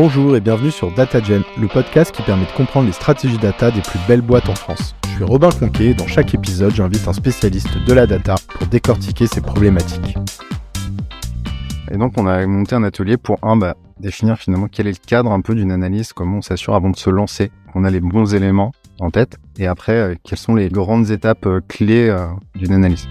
Bonjour 0.00 0.36
et 0.36 0.40
bienvenue 0.40 0.70
sur 0.70 0.94
DataGen, 0.94 1.42
le 1.60 1.66
podcast 1.66 2.14
qui 2.14 2.22
permet 2.22 2.46
de 2.46 2.52
comprendre 2.52 2.86
les 2.86 2.92
stratégies 2.92 3.36
data 3.36 3.72
des 3.72 3.80
plus 3.80 3.98
belles 4.06 4.20
boîtes 4.20 4.48
en 4.48 4.54
France. 4.54 4.94
Je 5.02 5.08
suis 5.16 5.24
Robin 5.24 5.50
Conquet 5.50 5.86
et 5.86 5.94
dans 5.94 6.06
chaque 6.06 6.32
épisode, 6.34 6.72
j'invite 6.72 7.08
un 7.08 7.12
spécialiste 7.12 7.76
de 7.84 7.92
la 7.92 8.06
data 8.06 8.36
pour 8.48 8.68
décortiquer 8.68 9.26
ces 9.26 9.40
problématiques. 9.40 10.16
Et 11.90 11.96
donc, 11.96 12.12
on 12.16 12.28
a 12.28 12.46
monté 12.46 12.76
un 12.76 12.84
atelier 12.84 13.16
pour, 13.16 13.40
un, 13.42 13.56
bah, 13.56 13.74
définir 13.98 14.38
finalement 14.38 14.68
quel 14.70 14.86
est 14.86 14.92
le 14.92 15.04
cadre 15.04 15.32
un 15.32 15.40
peu 15.40 15.56
d'une 15.56 15.72
analyse, 15.72 16.12
comment 16.12 16.36
on 16.36 16.42
s'assure 16.42 16.76
avant 16.76 16.90
de 16.90 16.96
se 16.96 17.10
lancer, 17.10 17.50
qu'on 17.72 17.82
a 17.82 17.90
les 17.90 17.98
bons 17.98 18.36
éléments 18.36 18.70
en 19.00 19.10
tête, 19.10 19.36
et 19.58 19.66
après, 19.66 19.96
euh, 19.96 20.14
quelles 20.22 20.38
sont 20.38 20.54
les 20.54 20.68
grandes 20.68 21.10
étapes 21.10 21.46
euh, 21.46 21.60
clés 21.66 22.08
euh, 22.08 22.28
d'une 22.54 22.72
analyse. 22.72 23.08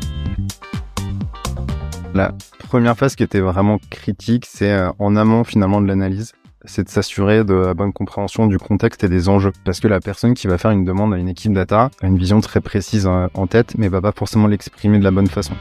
La 2.13 2.31
première 2.59 2.95
phase 2.95 3.17
qui 3.17 3.23
était 3.23 3.41
vraiment 3.41 3.77
critique, 3.89 4.45
c'est 4.47 4.73
en 4.99 5.17
amont 5.17 5.43
finalement 5.43 5.81
de 5.81 5.87
l'analyse, 5.87 6.31
c'est 6.67 6.83
de 6.83 6.89
s'assurer 6.89 7.43
de 7.43 7.53
la 7.53 7.73
bonne 7.73 7.93
compréhension 7.93 8.45
du 8.45 8.59
contexte 8.59 9.03
et 9.03 9.09
des 9.09 9.29
enjeux. 9.29 9.53
Parce 9.63 9.79
que 9.79 9.87
la 9.87 9.99
personne 9.99 10.33
qui 10.33 10.47
va 10.47 10.57
faire 10.57 10.71
une 10.71 10.85
demande 10.85 11.13
à 11.13 11.17
une 11.17 11.29
équipe 11.29 11.53
data 11.53 11.89
a 12.01 12.07
une 12.07 12.17
vision 12.17 12.39
très 12.41 12.61
précise 12.61 13.07
en 13.07 13.47
tête, 13.47 13.73
mais 13.77 13.87
va 13.87 14.01
pas 14.01 14.11
forcément 14.11 14.47
l'exprimer 14.47 14.99
de 14.99 15.03
la 15.03 15.11
bonne 15.11 15.27
façon. 15.27 15.53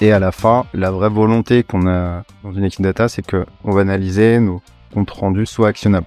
Et 0.00 0.12
à 0.12 0.18
la 0.18 0.32
fin, 0.32 0.64
la 0.74 0.90
vraie 0.90 1.08
volonté 1.08 1.62
qu'on 1.62 1.86
a 1.86 2.24
dans 2.42 2.52
une 2.52 2.64
équipe 2.64 2.82
data, 2.82 3.08
c'est 3.08 3.22
qu'on 3.24 3.70
va 3.70 3.80
analyser 3.82 4.40
nos 4.40 4.60
comptes 4.92 5.10
rendus 5.10 5.46
soient 5.46 5.68
actionnables. 5.68 6.06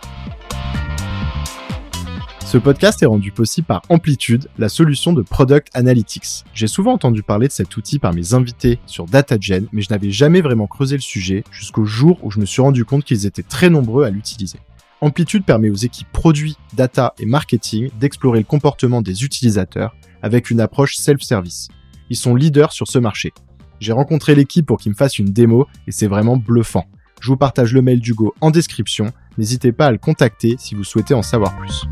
Ce 2.48 2.58
podcast 2.58 3.04
est 3.04 3.08
rendu 3.08 3.34
possible 3.34 3.68
par 3.68 3.82
Amplitude, 3.90 4.48
la 4.58 4.70
solution 4.70 5.12
de 5.12 5.22
Product 5.22 5.68
Analytics. 5.74 6.46
J'ai 6.54 6.68
souvent 6.68 6.94
entendu 6.94 7.22
parler 7.22 7.50
de 7.50 7.52
cet 7.52 7.76
outil 7.76 8.00
par 8.00 8.14
mes 8.14 8.34
invités 8.34 8.80
sur 8.86 9.06
DataGen, 9.06 9.68
mais 9.74 9.82
je 9.82 9.90
n'avais 9.90 10.12
jamais 10.12 10.40
vraiment 10.40 10.66
creusé 10.66 10.96
le 10.96 11.02
sujet 11.02 11.44
jusqu'au 11.52 11.84
jour 11.84 12.18
où 12.24 12.32
je 12.32 12.40
me 12.40 12.46
suis 12.46 12.62
rendu 12.62 12.86
compte 12.86 13.04
qu'ils 13.04 13.26
étaient 13.26 13.44
très 13.44 13.70
nombreux 13.70 14.06
à 14.06 14.10
l'utiliser. 14.12 14.60
Amplitude 15.02 15.44
permet 15.44 15.70
aux 15.70 15.76
équipes 15.76 16.10
produits, 16.14 16.56
data 16.74 17.14
et 17.20 17.26
marketing 17.26 17.90
d'explorer 18.00 18.40
le 18.40 18.46
comportement 18.46 19.02
des 19.02 19.26
utilisateurs 19.26 19.94
avec 20.22 20.50
une 20.50 20.62
approche 20.62 20.96
self-service. 20.96 21.68
Ils 22.10 22.16
sont 22.16 22.34
leaders 22.34 22.72
sur 22.72 22.88
ce 22.88 22.98
marché. 22.98 23.34
J'ai 23.82 23.92
rencontré 23.92 24.36
l'équipe 24.36 24.66
pour 24.66 24.78
qu'ils 24.78 24.94
me 24.94 24.98
fassent 24.98 25.20
une 25.20 25.34
démo 25.34 25.68
et 25.86 25.92
c'est 25.92 26.08
vraiment 26.08 26.38
bluffant. 26.38 26.86
Je 27.20 27.28
vous 27.28 27.38
partage 27.38 27.74
le 27.74 27.82
mail 27.82 28.00
d'Hugo 28.00 28.34
en 28.40 28.52
description. 28.52 29.12
N'hésitez 29.38 29.74
pas 29.74 29.88
à 29.88 29.92
le 29.92 29.98
contacter 29.98 30.56
si 30.58 30.76
vous 30.76 30.86
souhaitez 30.86 31.14
en 31.14 31.24
savoir 31.24 31.54
plus. 31.58 31.86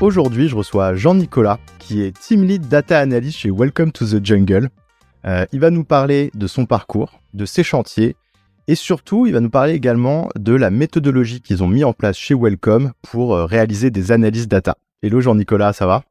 Aujourd'hui, 0.00 0.46
je 0.46 0.54
reçois 0.54 0.94
Jean-Nicolas, 0.94 1.58
qui 1.80 2.02
est 2.02 2.16
Team 2.16 2.44
Lead 2.44 2.68
Data 2.68 3.00
Analyst 3.00 3.38
chez 3.38 3.50
Welcome 3.50 3.90
to 3.90 4.06
the 4.06 4.24
Jungle. 4.24 4.68
Euh, 5.24 5.44
il 5.50 5.58
va 5.58 5.70
nous 5.70 5.82
parler 5.82 6.30
de 6.36 6.46
son 6.46 6.66
parcours, 6.66 7.20
de 7.34 7.44
ses 7.44 7.64
chantiers, 7.64 8.14
et 8.68 8.76
surtout, 8.76 9.26
il 9.26 9.32
va 9.32 9.40
nous 9.40 9.50
parler 9.50 9.72
également 9.72 10.28
de 10.38 10.54
la 10.54 10.70
méthodologie 10.70 11.40
qu'ils 11.40 11.64
ont 11.64 11.66
mis 11.66 11.82
en 11.82 11.92
place 11.92 12.16
chez 12.16 12.34
Welcome 12.34 12.92
pour 13.02 13.34
euh, 13.34 13.44
réaliser 13.44 13.90
des 13.90 14.12
analyses 14.12 14.46
data. 14.46 14.76
Hello 15.02 15.20
Jean-Nicolas, 15.20 15.72
ça 15.72 15.88
va? 15.88 16.04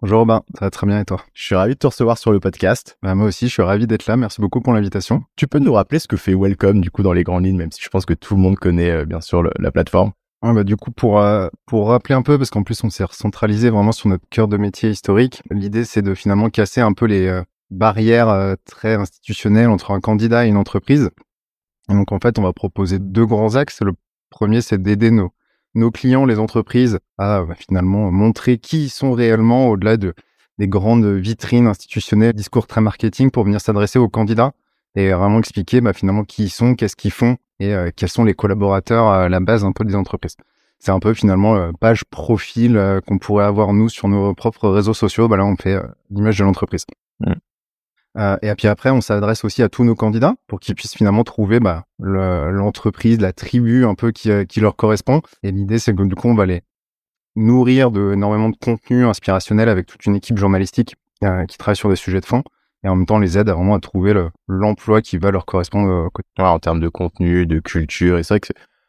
Bonjour 0.00 0.20
Robin, 0.20 0.42
ça 0.58 0.64
va 0.64 0.70
très 0.70 0.86
bien 0.86 1.00
et 1.00 1.04
toi? 1.04 1.20
Je 1.34 1.44
suis 1.44 1.54
ravi 1.54 1.74
de 1.74 1.78
te 1.78 1.86
recevoir 1.86 2.16
sur 2.16 2.32
le 2.32 2.40
podcast. 2.40 2.96
Bah, 3.02 3.14
moi 3.14 3.26
aussi, 3.26 3.48
je 3.48 3.52
suis 3.52 3.62
ravi 3.62 3.86
d'être 3.86 4.06
là. 4.06 4.16
Merci 4.16 4.40
beaucoup 4.40 4.62
pour 4.62 4.72
l'invitation. 4.72 5.22
Tu 5.36 5.46
peux 5.46 5.58
nous 5.58 5.74
rappeler 5.74 5.98
ce 5.98 6.08
que 6.08 6.16
fait 6.16 6.34
Welcome 6.34 6.80
du 6.80 6.90
coup 6.90 7.02
dans 7.02 7.12
les 7.12 7.24
grandes 7.24 7.44
lignes, 7.44 7.58
même 7.58 7.72
si 7.72 7.82
je 7.82 7.90
pense 7.90 8.06
que 8.06 8.14
tout 8.14 8.36
le 8.36 8.40
monde 8.40 8.56
connaît 8.56 8.90
euh, 8.90 9.04
bien 9.04 9.20
sûr 9.20 9.42
la 9.58 9.70
plateforme? 9.70 10.12
Bah, 10.52 10.64
du 10.64 10.76
coup, 10.76 10.90
pour, 10.90 11.20
euh, 11.20 11.48
pour 11.64 11.88
rappeler 11.88 12.14
un 12.14 12.22
peu, 12.22 12.36
parce 12.36 12.50
qu'en 12.50 12.62
plus, 12.64 12.82
on 12.84 12.90
s'est 12.90 13.04
recentralisé 13.04 13.70
vraiment 13.70 13.92
sur 13.92 14.08
notre 14.08 14.28
cœur 14.28 14.48
de 14.48 14.56
métier 14.58 14.90
historique, 14.90 15.42
l'idée, 15.50 15.84
c'est 15.84 16.02
de 16.02 16.14
finalement 16.14 16.50
casser 16.50 16.82
un 16.82 16.92
peu 16.92 17.06
les 17.06 17.26
euh, 17.26 17.42
barrières 17.70 18.28
euh, 18.28 18.54
très 18.66 18.94
institutionnelles 18.94 19.70
entre 19.70 19.92
un 19.92 20.00
candidat 20.00 20.44
et 20.44 20.50
une 20.50 20.58
entreprise. 20.58 21.10
Donc, 21.88 22.12
en 22.12 22.18
fait, 22.18 22.38
on 22.38 22.42
va 22.42 22.52
proposer 22.52 22.98
deux 22.98 23.24
grands 23.24 23.54
axes. 23.54 23.80
Le 23.80 23.92
premier, 24.28 24.60
c'est 24.60 24.82
d'aider 24.82 25.10
nos, 25.10 25.32
nos 25.74 25.90
clients, 25.90 26.26
les 26.26 26.38
entreprises, 26.38 26.98
à 27.16 27.42
bah, 27.44 27.54
finalement 27.54 28.10
montrer 28.10 28.58
qui 28.58 28.84
ils 28.84 28.90
sont 28.90 29.12
réellement 29.12 29.68
au-delà 29.68 29.96
de, 29.96 30.14
des 30.58 30.68
grandes 30.68 31.06
vitrines 31.06 31.66
institutionnelles, 31.66 32.34
discours 32.34 32.66
très 32.66 32.80
marketing 32.82 33.30
pour 33.30 33.44
venir 33.44 33.60
s'adresser 33.60 33.98
aux 33.98 34.08
candidats 34.08 34.52
et 34.94 35.10
vraiment 35.12 35.38
expliquer 35.38 35.80
bah, 35.80 35.92
finalement 35.92 36.24
qui 36.24 36.44
ils 36.44 36.50
sont, 36.50 36.74
qu'est-ce 36.74 36.96
qu'ils 36.96 37.10
font 37.10 37.36
et 37.60 37.74
euh, 37.74 37.90
quels 37.94 38.08
sont 38.08 38.24
les 38.24 38.34
collaborateurs 38.34 39.06
à 39.08 39.28
la 39.28 39.40
base 39.40 39.64
un 39.64 39.72
peu 39.72 39.84
des 39.84 39.94
entreprises. 39.94 40.36
C'est 40.78 40.90
un 40.90 40.98
peu 40.98 41.14
finalement 41.14 41.56
euh, 41.56 41.72
page 41.78 42.04
profil 42.04 42.76
euh, 42.76 43.00
qu'on 43.00 43.18
pourrait 43.18 43.44
avoir 43.44 43.72
nous 43.72 43.88
sur 43.88 44.08
nos 44.08 44.34
propres 44.34 44.68
réseaux 44.68 44.94
sociaux. 44.94 45.28
Bah 45.28 45.36
là, 45.36 45.44
on 45.44 45.56
fait 45.56 45.78
l'image 46.10 46.38
de 46.38 46.44
l'entreprise. 46.44 46.84
Mmh. 47.20 48.36
et 48.42 48.54
puis 48.56 48.66
après, 48.66 48.90
on 48.90 49.00
s'adresse 49.00 49.44
aussi 49.44 49.62
à 49.62 49.68
tous 49.68 49.84
nos 49.84 49.94
candidats 49.94 50.34
pour 50.48 50.58
qu'ils 50.58 50.74
puissent 50.74 50.96
finalement 50.96 51.22
trouver 51.22 51.60
bah, 51.60 51.84
l'entreprise, 51.98 53.20
la 53.20 53.32
tribu 53.32 53.84
un 53.84 53.94
peu 53.94 54.10
qui, 54.10 54.30
qui 54.46 54.60
leur 54.60 54.74
correspond. 54.74 55.22
Et 55.42 55.52
l'idée, 55.52 55.78
c'est 55.78 55.94
que 55.94 56.02
du 56.02 56.14
coup, 56.16 56.28
on 56.28 56.34
va 56.34 56.46
les 56.46 56.62
nourrir 57.36 57.92
de 57.92 58.12
énormément 58.12 58.50
de 58.50 58.56
contenu 58.56 59.04
inspirationnel 59.04 59.68
avec 59.68 59.86
toute 59.86 60.06
une 60.06 60.16
équipe 60.16 60.38
journalistique 60.38 60.96
qui 61.48 61.56
travaille 61.56 61.76
sur 61.76 61.88
des 61.88 61.96
sujets 61.96 62.20
de 62.20 62.26
fond 62.26 62.42
et 62.84 62.88
en 62.88 62.96
même 62.96 63.06
temps 63.06 63.18
les 63.18 63.38
aide 63.38 63.48
à 63.48 63.54
vraiment 63.54 63.74
à 63.74 63.80
trouver 63.80 64.14
l'emploi 64.46 65.00
qui 65.00 65.16
va 65.16 65.30
leur 65.30 65.46
correspondre 65.46 66.10
en 66.38 66.58
termes 66.58 66.80
de 66.80 66.88
contenu, 66.88 67.46
de 67.46 67.58
culture. 67.58 68.18
Et 68.18 68.22
c'est 68.22 68.34
vrai 68.34 68.40
que 68.40 68.48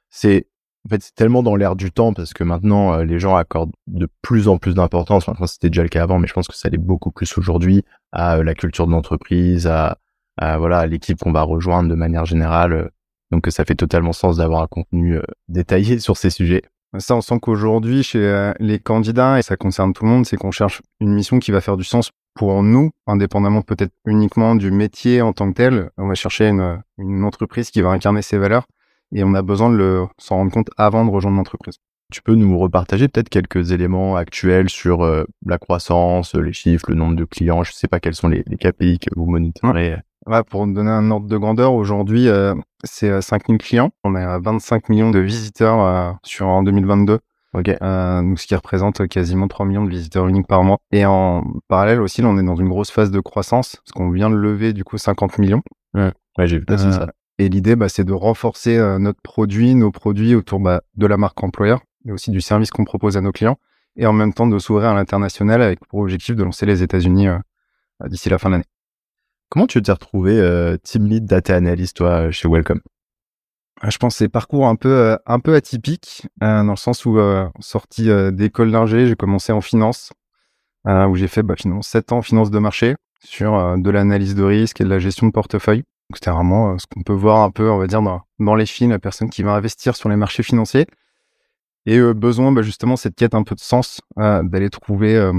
c'est 0.10 0.48
en 0.86 0.90
fait 0.90 1.02
c'est 1.02 1.16
tellement 1.16 1.42
dans 1.42 1.56
l'air 1.56 1.76
du 1.76 1.92
temps 1.92 2.14
parce 2.14 2.34
que 2.34 2.44
maintenant 2.44 2.94
euh, 2.94 3.06
les 3.06 3.20
gens 3.20 3.36
accordent 3.36 3.74
de 3.88 4.08
plus 4.22 4.48
en 4.50 4.58
plus 4.58 4.76
d'importance. 4.76 5.28
Enfin, 5.30 5.48
c'était 5.48 5.70
déjà 5.70 5.82
le 5.82 5.90
cas 5.90 6.04
avant, 6.04 6.20
mais 6.20 6.28
je 6.28 6.34
pense 6.34 6.48
que 6.48 6.56
ça 6.56 6.70
l'est 6.70 6.78
beaucoup 6.78 7.10
plus 7.10 7.38
aujourd'hui 7.38 7.84
à 8.12 8.38
euh, 8.38 8.44
la 8.44 8.54
culture 8.54 8.86
de 8.86 8.92
l'entreprise, 8.92 9.66
à, 9.66 9.98
à, 10.38 10.58
voilà 10.58 10.86
l'équipe 10.86 11.18
qu'on 11.18 11.32
va 11.32 11.44
rejoindre 11.44 11.90
de 11.90 11.96
manière 11.96 12.26
générale. 12.26 12.92
Donc 13.32 13.48
ça 13.50 13.64
fait 13.64 13.76
totalement 13.76 14.14
sens 14.14 14.38
d'avoir 14.38 14.62
un 14.62 14.68
contenu 14.68 15.16
euh, 15.16 15.24
détaillé 15.48 16.00
sur 16.00 16.18
ces 16.18 16.30
sujets. 16.30 16.64
Ça, 16.98 17.16
on 17.16 17.22
sent 17.22 17.40
qu'aujourd'hui, 17.42 18.04
chez 18.04 18.54
les 18.60 18.80
candidats, 18.80 19.38
et 19.38 19.42
ça 19.42 19.58
concerne 19.58 19.92
tout 19.92 20.06
le 20.06 20.12
monde, 20.12 20.26
c'est 20.26 20.38
qu'on 20.38 20.52
cherche 20.52 20.82
une 21.02 21.14
mission 21.14 21.40
qui 21.40 21.52
va 21.52 21.60
faire 21.60 21.76
du 21.76 21.84
sens 21.84 22.12
pour 22.36 22.62
nous, 22.62 22.92
indépendamment 23.08 23.62
peut-être 23.62 23.94
uniquement 24.06 24.56
du 24.56 24.70
métier 24.70 25.22
en 25.22 25.34
tant 25.34 25.50
que 25.50 25.56
tel, 25.56 25.90
on 25.98 26.08
va 26.08 26.16
chercher 26.16 26.50
une, 26.50 26.82
une 26.98 27.24
entreprise 27.24 27.72
qui 27.72 27.82
va 27.82 27.90
incarner 27.90 28.22
ses 28.22 28.38
valeurs 28.38 28.68
et 29.14 29.24
on 29.24 29.34
a 29.34 29.42
besoin 29.42 29.70
de 29.70 29.78
le 29.78 30.06
s'en 30.18 30.36
rendre 30.36 30.52
compte 30.52 30.70
avant 30.78 31.06
de 31.06 31.10
rejoindre 31.10 31.38
l'entreprise. 31.38 31.78
Tu 32.12 32.22
peux 32.22 32.36
nous 32.36 32.60
repartager 32.60 33.08
peut-être 33.08 33.30
quelques 33.30 33.72
éléments 33.72 34.16
actuels 34.16 34.70
sur 34.70 35.04
euh, 35.04 35.24
la 35.46 35.58
croissance, 35.58 36.36
les 36.36 36.54
chiffres, 36.54 36.86
le 36.90 36.96
nombre 36.96 37.16
de 37.16 37.26
clients, 37.26 37.64
je 37.64 37.72
ne 37.72 37.76
sais 37.76 37.88
pas 37.88 38.00
quels 38.00 38.14
sont 38.14 38.28
les, 38.28 38.44
les 38.46 38.58
KPI 38.58 39.00
que 39.00 39.10
vous 39.16 39.26
monitorez. 39.26 39.96
Ouais, 40.28 40.44
pour 40.44 40.68
donner 40.68 40.92
un 40.92 41.10
ordre 41.12 41.28
de 41.28 41.38
grandeur, 41.38 41.74
aujourd'hui, 41.74 42.28
euh, 42.28 42.54
c'est 42.84 43.22
5000 43.22 43.56
euh, 43.56 43.58
clients. 43.58 43.92
On 44.04 44.16
a 44.16 44.40
25 44.40 44.90
millions 44.90 45.12
de 45.12 45.20
visiteurs 45.20 46.18
sur 46.24 46.48
en 46.48 46.64
2022. 46.64 47.20
Ok. 47.56 47.70
Euh, 47.70 48.22
donc 48.22 48.38
ce 48.38 48.48
qui 48.48 48.56
représente 48.56 49.08
quasiment 49.08 49.48
3 49.48 49.66
millions 49.66 49.86
de 49.86 49.90
visiteurs 49.90 50.28
uniques 50.28 50.48
par 50.48 50.64
mois. 50.64 50.78
Et 50.92 51.06
en 51.06 51.44
parallèle 51.70 52.02
aussi, 52.02 52.22
là, 52.22 52.28
on 52.28 52.38
est 52.38 52.44
dans 52.44 52.58
une 52.58 52.68
grosse 52.68 52.92
phase 52.92 53.12
de 53.12 53.20
croissance 53.22 53.78
parce 53.78 53.94
qu'on 53.94 54.10
vient 54.10 54.30
de 54.30 54.36
lever 54.36 54.74
du 54.74 54.84
coup 54.84 54.98
50 54.98 55.38
millions. 55.40 55.62
Ouais, 55.94 56.12
j'ai 56.40 56.60
vu 56.60 56.66
ça. 56.68 57.04
Euh, 57.04 57.08
et 57.38 57.48
l'idée, 57.48 57.78
bah, 57.78 57.88
c'est 57.88 58.04
de 58.04 58.12
renforcer 58.12 58.78
euh, 58.78 59.00
notre 59.00 59.22
produit, 59.22 59.74
nos 59.74 59.92
produits 59.92 60.36
autour 60.36 60.60
bah, 60.60 60.82
de 60.96 61.08
la 61.08 61.16
marque 61.16 61.42
employeur 61.44 61.82
et 62.06 62.12
aussi 62.12 62.30
du 62.30 62.42
service 62.42 62.72
qu'on 62.72 62.84
propose 62.84 63.16
à 63.16 63.22
nos 63.22 63.32
clients. 63.32 63.58
Et 63.96 64.06
en 64.06 64.14
même 64.14 64.34
temps 64.34 64.48
de 64.48 64.60
s'ouvrir 64.60 64.90
à 64.90 64.94
l'international 64.94 65.62
avec 65.62 65.80
pour 65.88 66.00
objectif 66.00 66.36
de 66.36 66.44
lancer 66.44 66.66
les 66.66 66.84
États-Unis 66.84 67.28
d'ici 68.08 68.28
la 68.28 68.38
fin 68.38 68.50
de 68.50 68.56
l'année. 68.56 68.66
Comment 69.48 69.68
tu 69.68 69.82
t'es 69.82 69.94
retrouvé 69.94 70.76
Team 70.84 71.08
Lead 71.08 71.26
Data 71.26 71.56
Analyst, 71.56 71.96
toi, 71.96 72.30
chez 72.32 72.50
Welcome 72.50 72.82
je 73.84 73.98
pense 73.98 74.16
c'est 74.16 74.30
parcours 74.30 74.68
un 74.68 74.76
peu 74.76 74.90
euh, 74.90 75.18
un 75.26 75.40
peu 75.40 75.56
atypique 75.56 76.28
euh, 76.44 76.64
dans 76.64 76.72
le 76.72 76.78
sens 76.78 77.06
où 77.06 77.18
euh, 77.18 77.48
sorti 77.60 78.10
d'école 78.32 78.72
d'ingé, 78.72 79.08
j'ai 79.08 79.16
commencé 79.16 79.52
en 79.52 79.62
finance 79.62 80.12
où 80.88 81.16
j'ai 81.16 81.28
fait 81.28 81.42
bah, 81.42 81.56
finalement 81.58 81.82
7 81.82 82.12
ans 82.12 82.22
finance 82.22 82.52
de 82.52 82.60
marché 82.60 82.96
sur 83.24 83.76
de 83.76 83.90
l'analyse 83.90 84.36
de 84.36 84.44
risque 84.44 84.82
et 84.82 84.84
de 84.84 84.90
la 84.90 85.00
gestion 85.00 85.26
de 85.26 85.32
portefeuille. 85.32 85.84
C'était 86.14 86.30
vraiment 86.30 86.78
ce 86.78 86.86
qu'on 86.86 87.02
peut 87.02 87.12
voir 87.12 87.42
un 87.42 87.50
peu, 87.50 87.72
on 87.72 87.80
va 87.80 87.88
dire, 87.88 88.04
dans, 88.04 88.22
dans 88.38 88.54
les 88.54 88.68
films, 88.68 88.92
la 88.92 89.00
personne 89.00 89.32
qui 89.32 89.42
va 89.42 89.54
investir 89.54 89.96
sur 89.96 90.10
les 90.10 90.16
marchés 90.16 90.44
financiers. 90.44 90.86
Et 91.88 92.00
besoin, 92.14 92.52
bah, 92.52 92.62
justement, 92.62 92.98
cette 92.98 93.16
quête 93.16 93.34
un 93.34 93.42
peu 93.42 93.56
de 93.56 93.62
sens, 93.62 94.00
d'aller 94.16 94.70
trouver 94.70 95.32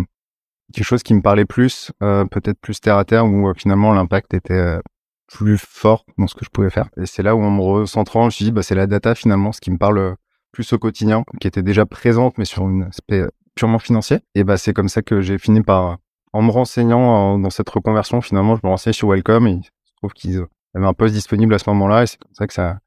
quelque 0.75 0.85
chose 0.85 1.05
qui 1.05 1.15
me 1.15 1.23
parlait 1.23 1.45
plus, 1.45 1.93
peut-être 2.01 2.59
plus 2.61 2.81
terre 2.81 2.97
à 2.97 3.05
terre, 3.05 3.27
où 3.27 3.55
finalement 3.55 3.93
l'impact 3.93 4.35
était 4.35 4.81
plus 5.27 5.59
fort 5.59 6.05
dans 6.19 6.27
ce 6.27 6.35
que 6.35 6.45
je 6.45 6.51
pouvais 6.51 6.71
faire. 6.71 6.89
Et 6.97 7.07
c'est 7.07 7.23
là 7.23 7.35
où 7.35 7.43
en 7.43 7.51
me 7.51 7.61
recentrant, 7.61 8.23
je 8.23 8.27
me 8.27 8.31
suis 8.31 8.45
dit, 8.45 8.53
bah, 8.53 8.63
c'est 8.63 8.75
la 8.75 8.87
data 8.87 9.15
finalement, 9.15 9.53
ce 9.53 9.61
qui 9.61 9.71
me 9.71 9.79
parle 9.79 10.17
plus 10.53 10.73
au 10.73 10.79
quotidien, 10.79 11.25
qui 11.41 11.47
était 11.47 11.63
déjà 11.63 11.85
présente, 11.85 12.39
mais 12.39 12.45
sur 12.45 12.63
un 12.65 12.83
aspect 12.83 13.25
purement 13.55 13.79
financier. 13.79 14.21
Et 14.35 14.45
bah, 14.45 14.57
c'est 14.57 14.73
comme 14.73 14.89
ça 14.89 15.03
que 15.03 15.21
j'ai 15.21 15.39
fini 15.39 15.63
par, 15.63 15.99
en 16.33 16.43
me 16.43 16.51
renseignant 16.51 17.39
dans 17.39 17.51
cette 17.51 17.69
reconversion, 17.69 18.21
finalement, 18.21 18.57
je 18.57 18.61
me 18.65 18.71
renseignais 18.71 18.95
sur 18.95 19.09
Welcome 19.09 19.47
et 19.49 19.53
il 19.53 19.65
se 19.65 19.95
trouve 19.97 20.13
qu'ils 20.13 20.45
avaient 20.75 20.87
un 20.87 20.95
poste 20.95 21.15
disponible 21.15 21.55
à 21.55 21.59
ce 21.59 21.69
moment-là 21.71 22.05
et 22.05 22.07
c'est 22.07 22.19
comme 22.19 22.35
ça 22.35 22.47
que 22.47 22.55
ça, 22.55 22.79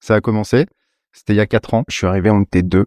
ça 0.00 0.14
a 0.14 0.20
commencé. 0.20 0.66
C'était 1.12 1.32
il 1.32 1.36
y 1.36 1.40
a 1.40 1.46
quatre 1.46 1.74
ans. 1.74 1.84
Je 1.88 1.96
suis 1.96 2.06
arrivé, 2.06 2.30
on 2.30 2.42
était 2.42 2.62
deux 2.62 2.86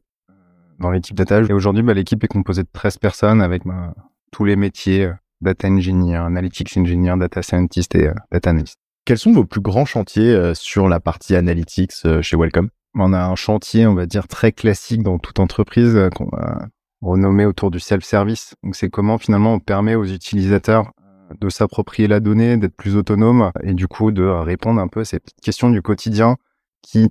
dans 0.79 0.91
l'équipe 0.91 1.15
data. 1.15 1.41
Et 1.41 1.53
aujourd'hui, 1.53 1.83
bah, 1.83 1.93
l'équipe 1.93 2.23
est 2.23 2.27
composée 2.27 2.63
de 2.63 2.69
13 2.71 2.97
personnes 2.97 3.41
avec 3.41 3.65
bah, 3.65 3.93
tous 4.31 4.45
les 4.45 4.55
métiers, 4.55 5.11
data 5.41 5.67
engineer, 5.67 6.17
analytics 6.25 6.75
engineer, 6.77 7.17
data 7.17 7.41
scientist 7.41 7.93
et 7.95 8.07
euh, 8.07 8.13
data 8.31 8.49
analyst. 8.49 8.80
Quels 9.05 9.17
sont 9.17 9.31
vos 9.33 9.45
plus 9.45 9.61
grands 9.61 9.85
chantiers 9.85 10.53
sur 10.53 10.87
la 10.87 10.99
partie 10.99 11.35
analytics 11.35 11.93
chez 12.21 12.37
Welcome 12.37 12.69
On 12.93 13.13
a 13.13 13.25
un 13.25 13.35
chantier, 13.35 13.87
on 13.87 13.95
va 13.95 14.05
dire, 14.05 14.27
très 14.27 14.51
classique 14.51 15.03
dans 15.03 15.17
toute 15.17 15.39
entreprise 15.39 15.97
qu'on 16.15 16.29
va 16.31 16.67
renommer 17.01 17.45
autour 17.45 17.71
du 17.71 17.79
self-service. 17.79 18.55
Donc 18.63 18.75
c'est 18.75 18.89
comment 18.89 19.17
finalement 19.17 19.55
on 19.55 19.59
permet 19.59 19.95
aux 19.95 20.05
utilisateurs 20.05 20.91
de 21.39 21.49
s'approprier 21.49 22.07
la 22.07 22.19
donnée, 22.19 22.57
d'être 22.57 22.75
plus 22.75 22.95
autonome 22.95 23.51
et 23.63 23.73
du 23.73 23.87
coup 23.87 24.11
de 24.11 24.23
répondre 24.23 24.79
un 24.79 24.87
peu 24.87 25.01
à 25.01 25.05
ces 25.05 25.19
petites 25.19 25.41
questions 25.41 25.69
du 25.69 25.81
quotidien 25.81 26.37
qui 26.81 27.09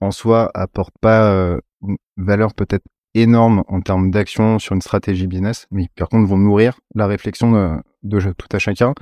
en 0.00 0.10
soi 0.10 0.50
apportent 0.54 0.98
pas 1.00 1.30
euh, 1.30 1.60
une 1.86 1.96
valeur 2.16 2.54
peut-être 2.54 2.84
énorme 3.14 3.62
en 3.68 3.80
termes 3.80 4.10
d'action 4.10 4.58
sur 4.58 4.74
une 4.74 4.80
stratégie 4.80 5.26
business, 5.26 5.66
mais 5.70 5.88
par 5.94 6.08
contre 6.08 6.28
vont 6.28 6.38
nourrir 6.38 6.80
la 6.94 7.06
réflexion 7.06 7.52
de, 7.52 7.76
de 8.02 8.32
tout 8.32 8.48
à 8.50 8.58
chacun. 8.58 8.94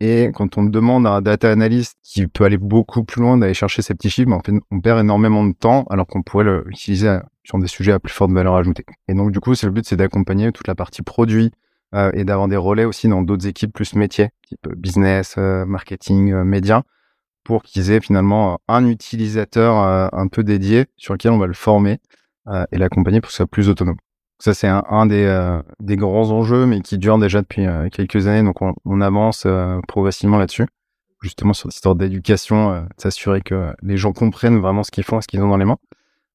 Et 0.00 0.30
quand 0.32 0.58
on 0.58 0.62
demande 0.62 1.06
à 1.06 1.10
un 1.10 1.22
data 1.22 1.50
analyst 1.50 1.98
qui 2.02 2.26
peut 2.28 2.44
aller 2.44 2.58
beaucoup 2.58 3.02
plus 3.02 3.20
loin 3.20 3.36
d'aller 3.36 3.54
chercher 3.54 3.82
ces 3.82 3.94
petits 3.94 4.10
chiffres, 4.10 4.30
ben, 4.30 4.36
en 4.36 4.42
fait, 4.42 4.52
on 4.70 4.80
perd 4.80 5.00
énormément 5.00 5.44
de 5.44 5.52
temps 5.52 5.84
alors 5.90 6.06
qu'on 6.06 6.22
pourrait 6.22 6.62
l'utiliser 6.64 7.18
sur 7.42 7.58
des 7.58 7.66
sujets 7.66 7.92
à 7.92 7.98
plus 7.98 8.12
forte 8.12 8.30
valeur 8.30 8.54
ajoutée. 8.54 8.86
Et 9.08 9.14
donc, 9.14 9.32
du 9.32 9.40
coup, 9.40 9.54
c'est 9.54 9.66
le 9.66 9.72
but, 9.72 9.84
c'est 9.84 9.96
d'accompagner 9.96 10.52
toute 10.52 10.68
la 10.68 10.76
partie 10.76 11.02
produit, 11.02 11.50
euh, 11.94 12.10
et 12.12 12.24
d'avoir 12.24 12.48
des 12.48 12.56
relais 12.56 12.84
aussi 12.84 13.08
dans 13.08 13.22
d'autres 13.22 13.46
équipes 13.46 13.72
plus 13.72 13.94
métiers, 13.94 14.28
type 14.46 14.66
euh, 14.66 14.74
business, 14.76 15.36
euh, 15.38 15.64
marketing, 15.64 16.34
médias, 16.42 16.82
pour 17.44 17.62
qu'ils 17.62 17.90
aient 17.90 18.00
finalement 18.00 18.60
un 18.68 18.86
utilisateur 18.86 19.74
un 20.12 20.28
peu 20.28 20.44
dédié 20.44 20.84
sur 20.98 21.14
lequel 21.14 21.30
on 21.30 21.38
va 21.38 21.46
le 21.46 21.54
former 21.54 21.98
et 22.70 22.76
l'accompagner 22.76 23.22
pour 23.22 23.30
qu'il 23.30 23.36
soit 23.36 23.46
plus 23.46 23.70
autonome. 23.70 23.96
Ça, 24.38 24.54
c'est 24.54 24.68
un, 24.68 25.06
des, 25.06 25.58
des, 25.80 25.96
grands 25.96 26.30
enjeux, 26.30 26.64
mais 26.64 26.80
qui 26.80 26.96
dure 26.96 27.18
déjà 27.18 27.40
depuis 27.40 27.66
quelques 27.90 28.28
années. 28.28 28.44
Donc, 28.44 28.62
on, 28.62 29.00
avance 29.00 29.46
progressivement 29.88 30.38
là-dessus. 30.38 30.66
Justement, 31.20 31.52
sur 31.52 31.68
l'histoire 31.68 31.96
d'éducation, 31.96 32.86
s'assurer 32.98 33.40
que 33.40 33.74
les 33.82 33.96
gens 33.96 34.12
comprennent 34.12 34.60
vraiment 34.60 34.84
ce 34.84 34.92
qu'ils 34.92 35.02
font 35.02 35.20
ce 35.20 35.26
qu'ils 35.26 35.42
ont 35.42 35.48
dans 35.48 35.56
les 35.56 35.64
mains. 35.64 35.78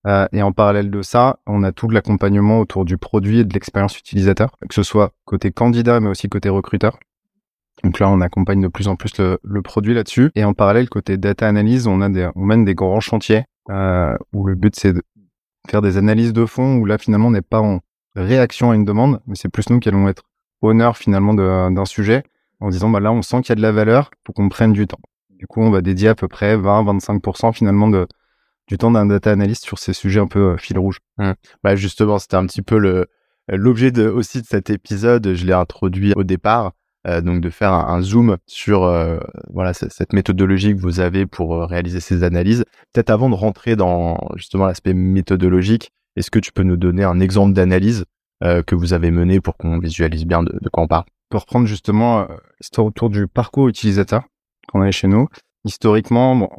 Euh, 0.05 0.27
et 0.33 0.41
en 0.41 0.51
parallèle 0.51 0.91
de 0.91 1.01
ça, 1.01 1.39
on 1.47 1.63
a 1.63 1.71
tout 1.71 1.89
l'accompagnement 1.89 2.59
autour 2.59 2.85
du 2.85 2.97
produit 2.97 3.39
et 3.39 3.45
de 3.45 3.53
l'expérience 3.53 3.97
utilisateur, 3.97 4.51
que 4.67 4.75
ce 4.75 4.83
soit 4.83 5.13
côté 5.25 5.51
candidat, 5.51 5.99
mais 5.99 6.09
aussi 6.09 6.27
côté 6.27 6.49
recruteur. 6.49 6.99
Donc 7.83 7.99
là, 7.99 8.09
on 8.09 8.21
accompagne 8.21 8.61
de 8.61 8.67
plus 8.67 8.87
en 8.87 8.95
plus 8.95 9.17
le, 9.17 9.39
le 9.43 9.61
produit 9.61 9.93
là-dessus. 9.93 10.31
Et 10.35 10.43
en 10.43 10.53
parallèle, 10.53 10.89
côté 10.89 11.17
data 11.17 11.47
analyse, 11.47 11.87
on 11.87 12.01
a 12.01 12.09
des, 12.09 12.29
on 12.35 12.45
mène 12.45 12.65
des 12.65 12.75
grands 12.75 12.99
chantiers 12.99 13.45
euh, 13.69 14.15
où 14.33 14.45
le 14.45 14.55
but 14.55 14.75
c'est 14.75 14.93
de 14.93 15.01
faire 15.69 15.81
des 15.81 15.97
analyses 15.97 16.33
de 16.33 16.45
fond 16.45 16.75
où 16.75 16.85
là 16.85 16.97
finalement 16.97 17.29
on 17.29 17.31
n'est 17.31 17.41
pas 17.41 17.61
en 17.61 17.79
réaction 18.15 18.71
à 18.71 18.75
une 18.75 18.85
demande, 18.85 19.19
mais 19.27 19.35
c'est 19.35 19.49
plus 19.49 19.69
nous 19.69 19.79
qui 19.79 19.89
allons 19.89 20.07
être 20.07 20.23
honneur 20.61 20.97
finalement 20.97 21.33
d'un 21.33 21.85
sujet 21.85 22.23
en 22.59 22.69
disant 22.69 22.89
bah 22.89 22.99
là 22.99 23.11
on 23.11 23.21
sent 23.21 23.41
qu'il 23.41 23.49
y 23.49 23.51
a 23.53 23.55
de 23.55 23.61
la 23.61 23.71
valeur, 23.71 24.11
pour 24.23 24.33
qu'on 24.33 24.49
prenne 24.49 24.73
du 24.73 24.87
temps. 24.87 24.99
Du 25.29 25.47
coup, 25.47 25.61
on 25.61 25.71
va 25.71 25.81
dédier 25.81 26.07
à 26.07 26.15
peu 26.15 26.29
près 26.29 26.55
20-25% 26.55 27.53
finalement 27.53 27.89
de, 27.89 28.07
du 28.67 28.77
temps 28.77 28.91
d'un 28.91 29.05
data 29.05 29.31
analyst 29.31 29.65
sur 29.65 29.77
ces 29.77 29.91
sujets 29.91 30.21
un 30.21 30.27
peu 30.27 30.53
euh, 30.53 30.57
fil 30.57 30.79
rouge. 30.79 30.99
Mmh. 31.17 31.31
Bah 31.63 31.75
justement, 31.75 32.19
c'était 32.19 32.37
un 32.37 32.45
petit 32.45 32.61
peu 32.61 32.77
l'objet 33.49 33.91
de, 33.91 34.07
aussi 34.07 34.41
de 34.41 34.47
cet 34.47 34.69
épisode. 34.69 35.33
Je 35.33 35.45
l'ai 35.45 35.51
introduit 35.51 36.13
au 36.15 36.23
départ, 36.23 36.71
euh, 37.07 37.19
donc 37.19 37.41
de 37.41 37.49
faire 37.49 37.73
un, 37.73 38.01
zoom 38.01 38.37
sur 38.45 38.83
euh, 38.83 39.17
voilà 39.49 39.73
cette 39.73 40.13
méthodologie 40.13 40.73
que 40.73 40.79
vous 40.79 41.01
avez 41.01 41.25
pour 41.25 41.67
réaliser 41.67 41.99
ces 41.99 42.23
analyses. 42.23 42.63
Peut-être 42.93 43.09
avant 43.09 43.29
de 43.29 43.35
rentrer 43.35 43.75
dans 43.75 44.17
justement 44.37 44.65
l'aspect 44.65 44.93
méthodologique, 44.93 45.91
est-ce 46.15 46.31
que 46.31 46.39
tu 46.39 46.51
peux 46.51 46.63
nous 46.63 46.77
donner 46.77 47.03
un 47.03 47.19
exemple 47.19 47.53
d'analyse 47.53 48.05
que 48.41 48.75
vous 48.75 48.91
avez 48.91 49.09
mené 49.09 49.39
pour 49.39 49.55
qu'on 49.55 49.79
visualise 49.79 50.25
bien 50.25 50.43
de, 50.43 50.51
de, 50.59 50.67
quoi 50.67 50.83
on 50.83 50.87
parle? 50.87 51.05
Pour 51.29 51.41
reprendre 51.41 51.65
justement 51.65 52.27
l'histoire 52.59 52.85
autour 52.85 53.09
du 53.09 53.25
parcours 53.25 53.69
utilisateur 53.69 54.23
qu'on 54.67 54.81
avait 54.81 54.91
chez 54.91 55.07
nous. 55.07 55.29
Historiquement, 55.63 56.35
bon, 56.35 56.49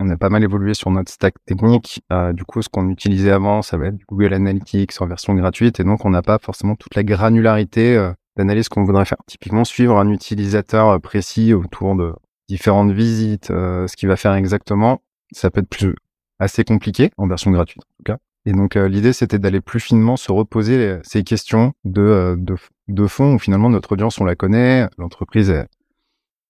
on 0.00 0.10
a 0.10 0.16
pas 0.16 0.28
mal 0.28 0.42
évolué 0.42 0.74
sur 0.74 0.90
notre 0.90 1.10
stack 1.10 1.34
technique. 1.46 2.02
Euh, 2.12 2.32
du 2.32 2.44
coup, 2.44 2.62
ce 2.62 2.68
qu'on 2.68 2.88
utilisait 2.90 3.30
avant, 3.30 3.62
ça 3.62 3.76
va 3.76 3.86
être 3.86 3.98
Google 4.08 4.34
Analytics 4.34 5.00
en 5.00 5.06
version 5.06 5.34
gratuite. 5.34 5.80
Et 5.80 5.84
donc, 5.84 6.04
on 6.04 6.10
n'a 6.10 6.22
pas 6.22 6.38
forcément 6.38 6.74
toute 6.74 6.94
la 6.94 7.04
granularité 7.04 7.96
euh, 7.96 8.12
d'analyse 8.36 8.68
qu'on 8.68 8.84
voudrait 8.84 9.04
faire. 9.04 9.18
Typiquement, 9.26 9.64
suivre 9.64 9.98
un 9.98 10.10
utilisateur 10.10 10.88
euh, 10.88 10.98
précis 10.98 11.54
autour 11.54 11.94
de 11.94 12.12
différentes 12.48 12.92
visites, 12.92 13.46
ce 13.46 13.96
qu'il 13.96 14.06
va 14.06 14.16
faire 14.16 14.34
exactement, 14.34 15.00
ça 15.32 15.50
peut 15.50 15.60
être 15.62 15.68
plus 15.68 15.94
assez 16.38 16.62
compliqué 16.62 17.10
en 17.16 17.26
version 17.26 17.50
gratuite 17.50 17.82
en 17.82 17.96
tout 17.96 18.02
cas. 18.04 18.18
Et 18.46 18.52
donc 18.52 18.74
l'idée 18.74 19.12
c'était 19.12 19.38
d'aller 19.38 19.60
plus 19.60 19.80
finement 19.80 20.16
se 20.16 20.30
reposer 20.30 20.98
ces 21.02 21.24
questions 21.24 21.72
de, 21.84 22.36
de, 22.38 22.56
de 22.88 23.06
fond 23.06 23.34
où 23.34 23.38
finalement 23.38 23.70
notre 23.70 23.92
audience 23.92 24.20
on 24.20 24.24
la 24.24 24.34
connaît, 24.34 24.88
l'entreprise 24.98 25.64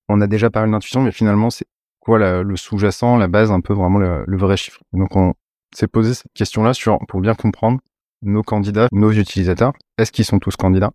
on 0.09 0.21
a 0.21 0.27
déjà 0.27 0.51
parlé 0.51 0.71
d'intuition 0.73 1.03
mais 1.03 1.13
finalement 1.13 1.51
c'est 1.51 1.67
quoi 2.01 2.43
le 2.43 2.57
sous-jacent, 2.57 3.17
la 3.17 3.29
base, 3.29 3.51
un 3.51 3.61
peu 3.61 3.73
vraiment 3.73 3.99
le, 3.99 4.37
vrai 4.37 4.57
chiffre? 4.57 4.81
donc 4.93 5.15
on 5.17 5.35
s'est 5.75 5.89
posé 5.89 6.15
cette 6.15 6.33
question-là 6.35 6.75
sur 6.75 6.99
pour 7.09 7.21
bien 7.21 7.35
comprendre 7.35 7.81
nos 8.23 8.43
candidats, 8.43 8.89
nos 8.93 9.13
utilisateurs. 9.13 9.73
Est-ce 9.99 10.13
qu'ils 10.13 10.25
sont 10.25 10.39
tous 10.39 10.57
candidats? 10.57 10.93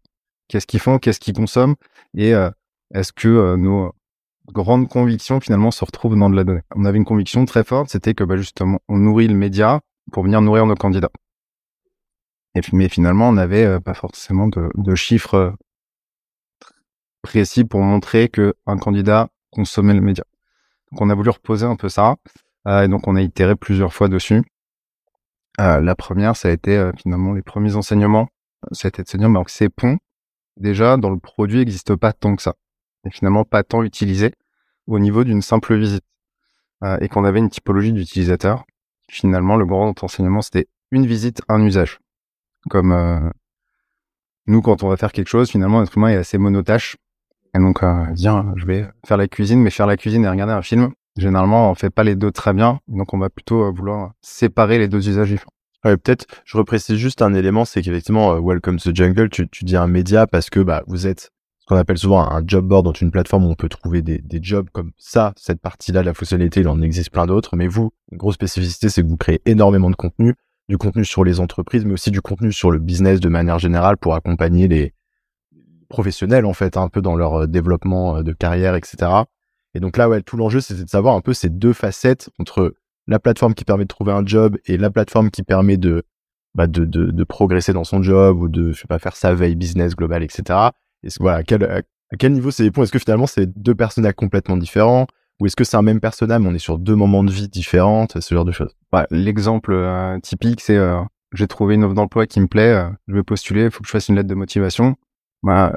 Qu'est-ce 0.48 0.68
qu'ils 0.68 0.80
font? 0.80 0.98
Qu'est-ce 0.98 1.20
qu'ils 1.20 1.36
consomment? 1.36 1.76
Et 2.18 2.34
euh, 2.34 2.50
est-ce 2.94 3.14
que 3.14 3.28
euh, 3.28 3.58
nos 3.58 3.94
grandes 4.52 4.88
convictions 4.90 5.40
finalement 5.40 5.70
se 5.70 5.86
retrouvent 5.86 6.18
dans 6.18 6.30
de 6.30 6.36
la 6.36 6.44
donnée? 6.44 6.62
On 6.76 6.86
avait 6.86 6.98
une 6.98 7.06
conviction 7.06 7.46
très 7.46 7.64
forte, 7.64 7.90
c'était 7.90 8.14
que 8.14 8.24
bah, 8.24 8.38
justement 8.38 8.80
on 8.88 8.98
nourrit 8.98 9.28
le 9.28 9.36
média 9.36 9.82
pour 10.12 10.24
venir 10.24 10.42
nourrir 10.42 10.66
nos 10.66 10.76
candidats. 10.76 11.12
Mais 12.74 12.90
finalement, 12.90 13.30
on 13.30 13.34
n'avait 13.34 13.66
euh, 13.66 13.80
pas 13.80 13.94
forcément 13.94 14.48
de, 14.48 14.96
chiffres 14.96 15.56
précis 17.22 17.64
pour 17.64 17.82
montrer 17.82 18.28
que 18.30 18.54
un 18.66 18.78
candidat 18.78 19.30
consommait 19.52 19.94
le 19.94 20.02
média. 20.02 20.24
Donc 20.92 21.02
on 21.02 21.10
a 21.10 21.16
voulu 21.16 21.30
reposer 21.30 21.66
un 21.66 21.76
peu 21.76 21.90
ça. 21.90 22.16
Euh, 22.68 22.84
et 22.84 22.88
donc 22.88 23.08
on 23.08 23.16
a 23.16 23.22
itéré 23.22 23.56
plusieurs 23.56 23.94
fois 23.94 24.08
dessus. 24.08 24.44
Euh, 25.60 25.82
la 25.82 25.96
première, 25.96 26.36
ça 26.36 26.50
a 26.50 26.52
été 26.52 26.78
euh, 26.78 26.92
finalement 26.98 27.34
les 27.34 27.42
premiers 27.42 27.76
enseignements. 27.76 28.28
Ça 28.72 28.88
a 28.88 28.90
été 28.90 29.04
de 29.04 29.08
se 29.08 29.18
dire, 29.18 29.30
mais 29.30 29.40
ces 29.48 29.70
ponts, 29.70 29.98
déjà, 30.58 30.98
dans 30.98 31.10
le 31.10 31.20
produit, 31.20 31.60
n'existent 31.60 31.98
pas 31.98 32.14
tant 32.14 32.36
que 32.36 32.42
ça. 32.42 32.56
Et 33.06 33.12
finalement, 33.12 33.46
pas 33.46 33.64
tant 33.64 33.84
utilisé 33.84 34.34
au 34.88 35.00
niveau 35.00 35.24
d'une 35.24 35.42
simple 35.42 35.78
visite. 35.78 36.04
et 37.02 37.10
qu'on 37.10 37.26
avait 37.26 37.40
une 37.40 37.50
typologie 37.50 37.92
d'utilisateur. 37.92 38.64
Finalement, 39.10 39.58
le 39.58 39.66
grand 39.66 40.04
enseignement, 40.04 40.42
c'était 40.42 40.68
une 40.92 41.06
visite, 41.06 41.42
un 41.50 41.62
usage. 41.64 42.00
Comme 42.70 43.32
nous, 44.50 44.64
quand 44.64 44.82
on 44.82 44.90
va 44.90 44.98
faire 44.98 45.12
quelque 45.12 45.28
chose, 45.28 45.52
finalement, 45.52 45.80
notre 45.80 45.96
humain 45.96 46.10
est 46.10 46.16
assez 46.16 46.40
monotache. 46.40 46.98
Et 47.56 47.60
donc, 47.60 47.84
euh, 47.84 48.12
dire, 48.14 48.44
je 48.56 48.66
vais 48.66 48.88
faire 49.06 49.18
la 49.18 49.28
cuisine, 49.28 49.62
mais 49.62 49.70
faire 49.70 49.86
la 49.86 49.96
cuisine 49.96 50.26
et 50.26 50.30
regarder 50.30 50.54
un 50.54 50.64
film, 50.64 50.92
généralement, 51.18 51.70
on 51.70 51.76
fait 51.76 51.92
pas 51.92 52.04
les 52.04 52.16
deux 52.16 52.32
très 52.32 52.54
bien. 52.54 52.80
Donc, 52.88 53.14
on 53.14 53.20
va 53.20 53.30
plutôt 53.30 53.66
euh, 53.66 53.72
vouloir 53.72 54.14
séparer 54.22 54.80
les 54.80 54.88
deux 54.88 55.08
usages. 55.08 55.36
Ouais, 55.86 55.98
peut-être, 55.98 56.26
je 56.46 56.58
reprécise 56.58 56.96
juste 56.96 57.22
un 57.22 57.36
élément, 57.36 57.64
c'est 57.64 57.84
qu'effectivement, 57.84 58.34
euh, 58.34 58.40
Welcome 58.42 58.80
to 58.80 58.92
the 58.92 58.96
Jungle, 58.96 59.30
tu, 59.30 59.48
dis 59.62 59.78
un 59.78 59.88
média 59.88 60.26
parce 60.26 60.50
que 60.50 60.60
bah, 60.60 60.84
vous 60.88 61.06
êtes 61.06 61.30
qu'on 61.70 61.78
appelle 61.78 61.98
souvent 61.98 62.30
un 62.30 62.44
job 62.46 62.66
board 62.66 62.84
dans 62.84 62.94
une 62.94 63.12
plateforme 63.12 63.46
où 63.46 63.50
on 63.50 63.56
peut 63.56 63.70
trouver 63.70 64.02
des, 64.02 64.22
jobs 64.42 64.68
comme 64.72 64.92
ça, 64.98 65.34
cette 65.38 65.62
partie-là 65.62 66.02
de 66.02 66.08
la 66.08 66.14
fonctionnalité, 66.14 66.62
il 66.62 66.68
en 66.68 66.82
existe 66.82 67.12
plein 67.12 67.28
d'autres. 67.28 67.56
Mais 67.56 67.68
vous, 67.68 67.92
une 68.12 68.18
grosse 68.18 68.36
spécificité, 68.36 68.90
c'est 68.90 69.04
que 69.04 69.08
vous 69.08 69.18
créez 69.18 69.42
énormément 69.46 69.90
de 69.90 69.96
contenu, 69.96 70.36
du 70.68 70.78
contenu 70.78 71.06
sur 71.06 71.24
les 71.24 71.40
entreprises, 71.40 71.86
mais 71.86 71.94
aussi 71.94 72.12
du 72.12 72.22
contenu 72.22 72.52
sur 72.52 72.72
le 72.72 72.80
business 72.80 73.20
de 73.20 73.30
manière 73.30 73.60
générale 73.60 73.98
pour 73.98 74.16
accompagner 74.16 74.68
les, 74.68 74.94
professionnels 75.90 76.46
en 76.46 76.54
fait, 76.54 76.78
un 76.78 76.88
peu 76.88 77.02
dans 77.02 77.16
leur 77.16 77.42
euh, 77.42 77.48
développement 77.48 78.18
euh, 78.18 78.24
de 78.24 78.32
carrière, 78.32 78.76
etc. 78.76 79.12
Et 79.74 79.80
donc 79.80 79.98
là, 79.98 80.08
ouais, 80.08 80.22
tout 80.22 80.38
l'enjeu, 80.38 80.62
c'était 80.62 80.84
de 80.84 80.90
savoir 80.90 81.16
un 81.16 81.22
peu 81.22 81.34
ces 81.34 81.50
deux 81.50 81.74
facettes 81.74 82.30
entre 82.40 82.74
la 83.08 83.20
plateforme 83.20 83.54
qui 83.54 83.66
permet 83.66 83.84
de 83.84 83.90
trouver 83.90 84.14
un 84.14 84.26
job 84.26 84.58
et 84.66 84.78
la 84.78 84.90
plateforme 84.90 85.32
qui 85.32 85.44
permet 85.44 85.78
de, 85.78 86.04
bah, 86.56 86.68
de, 86.68 86.86
de, 86.86 87.24
progresser 87.24 87.74
dans 87.74 87.84
son 87.84 88.02
job 88.02 88.40
ou 88.40 88.48
de, 88.48 88.72
je 88.72 88.80
sais 88.80 88.88
pas, 88.88 89.00
faire 89.00 89.16
sa 89.16 89.34
veille 89.34 89.56
business 89.56 89.96
globale, 89.96 90.24
etc. 90.24 90.70
Et 91.04 91.10
voilà, 91.20 91.38
à 91.38 91.44
quel, 91.44 91.64
à 91.64 92.18
quel 92.18 92.34
niveau 92.34 92.52
c'est 92.52 92.70
points 92.72 92.84
Est-ce 92.84 92.92
que 92.92 93.00
finalement 93.00 93.28
c'est 93.28 93.46
deux 93.46 93.76
personnages 93.76 94.14
complètement 94.14 94.58
différents? 94.58 95.08
Ou 95.40 95.46
est-ce 95.46 95.56
que 95.56 95.64
c'est 95.64 95.78
un 95.78 95.82
même 95.82 96.02
personnage 96.02 96.42
mais 96.42 96.50
on 96.50 96.54
est 96.54 96.60
sur 96.60 96.78
deux 96.78 96.96
moments 96.96 97.24
de 97.24 97.32
vie 97.32 97.48
différents, 97.48 98.08
ce 98.14 98.34
genre 98.34 98.44
de 98.44 98.52
choses 98.52 98.76
ouais, 98.92 99.06
L'exemple 99.10 99.72
euh, 99.72 100.20
typique, 100.20 100.60
c'est 100.60 100.78
j'ai 101.32 101.48
trouvé 101.48 101.76
une 101.76 101.84
offre 101.84 101.94
d'emploi 101.94 102.26
qui 102.26 102.42
me 102.42 102.48
plaît, 102.48 102.90
je 103.08 103.14
vais 103.14 103.24
postuler, 103.24 103.66
il 103.66 103.72
faut 103.72 103.82
que 103.82 103.88
je 103.88 103.92
fasse 103.92 104.10
une 104.10 104.16
lettre 104.16 104.28
de 104.28 104.36
motivation. 104.36 104.96
Bah, 105.44 105.74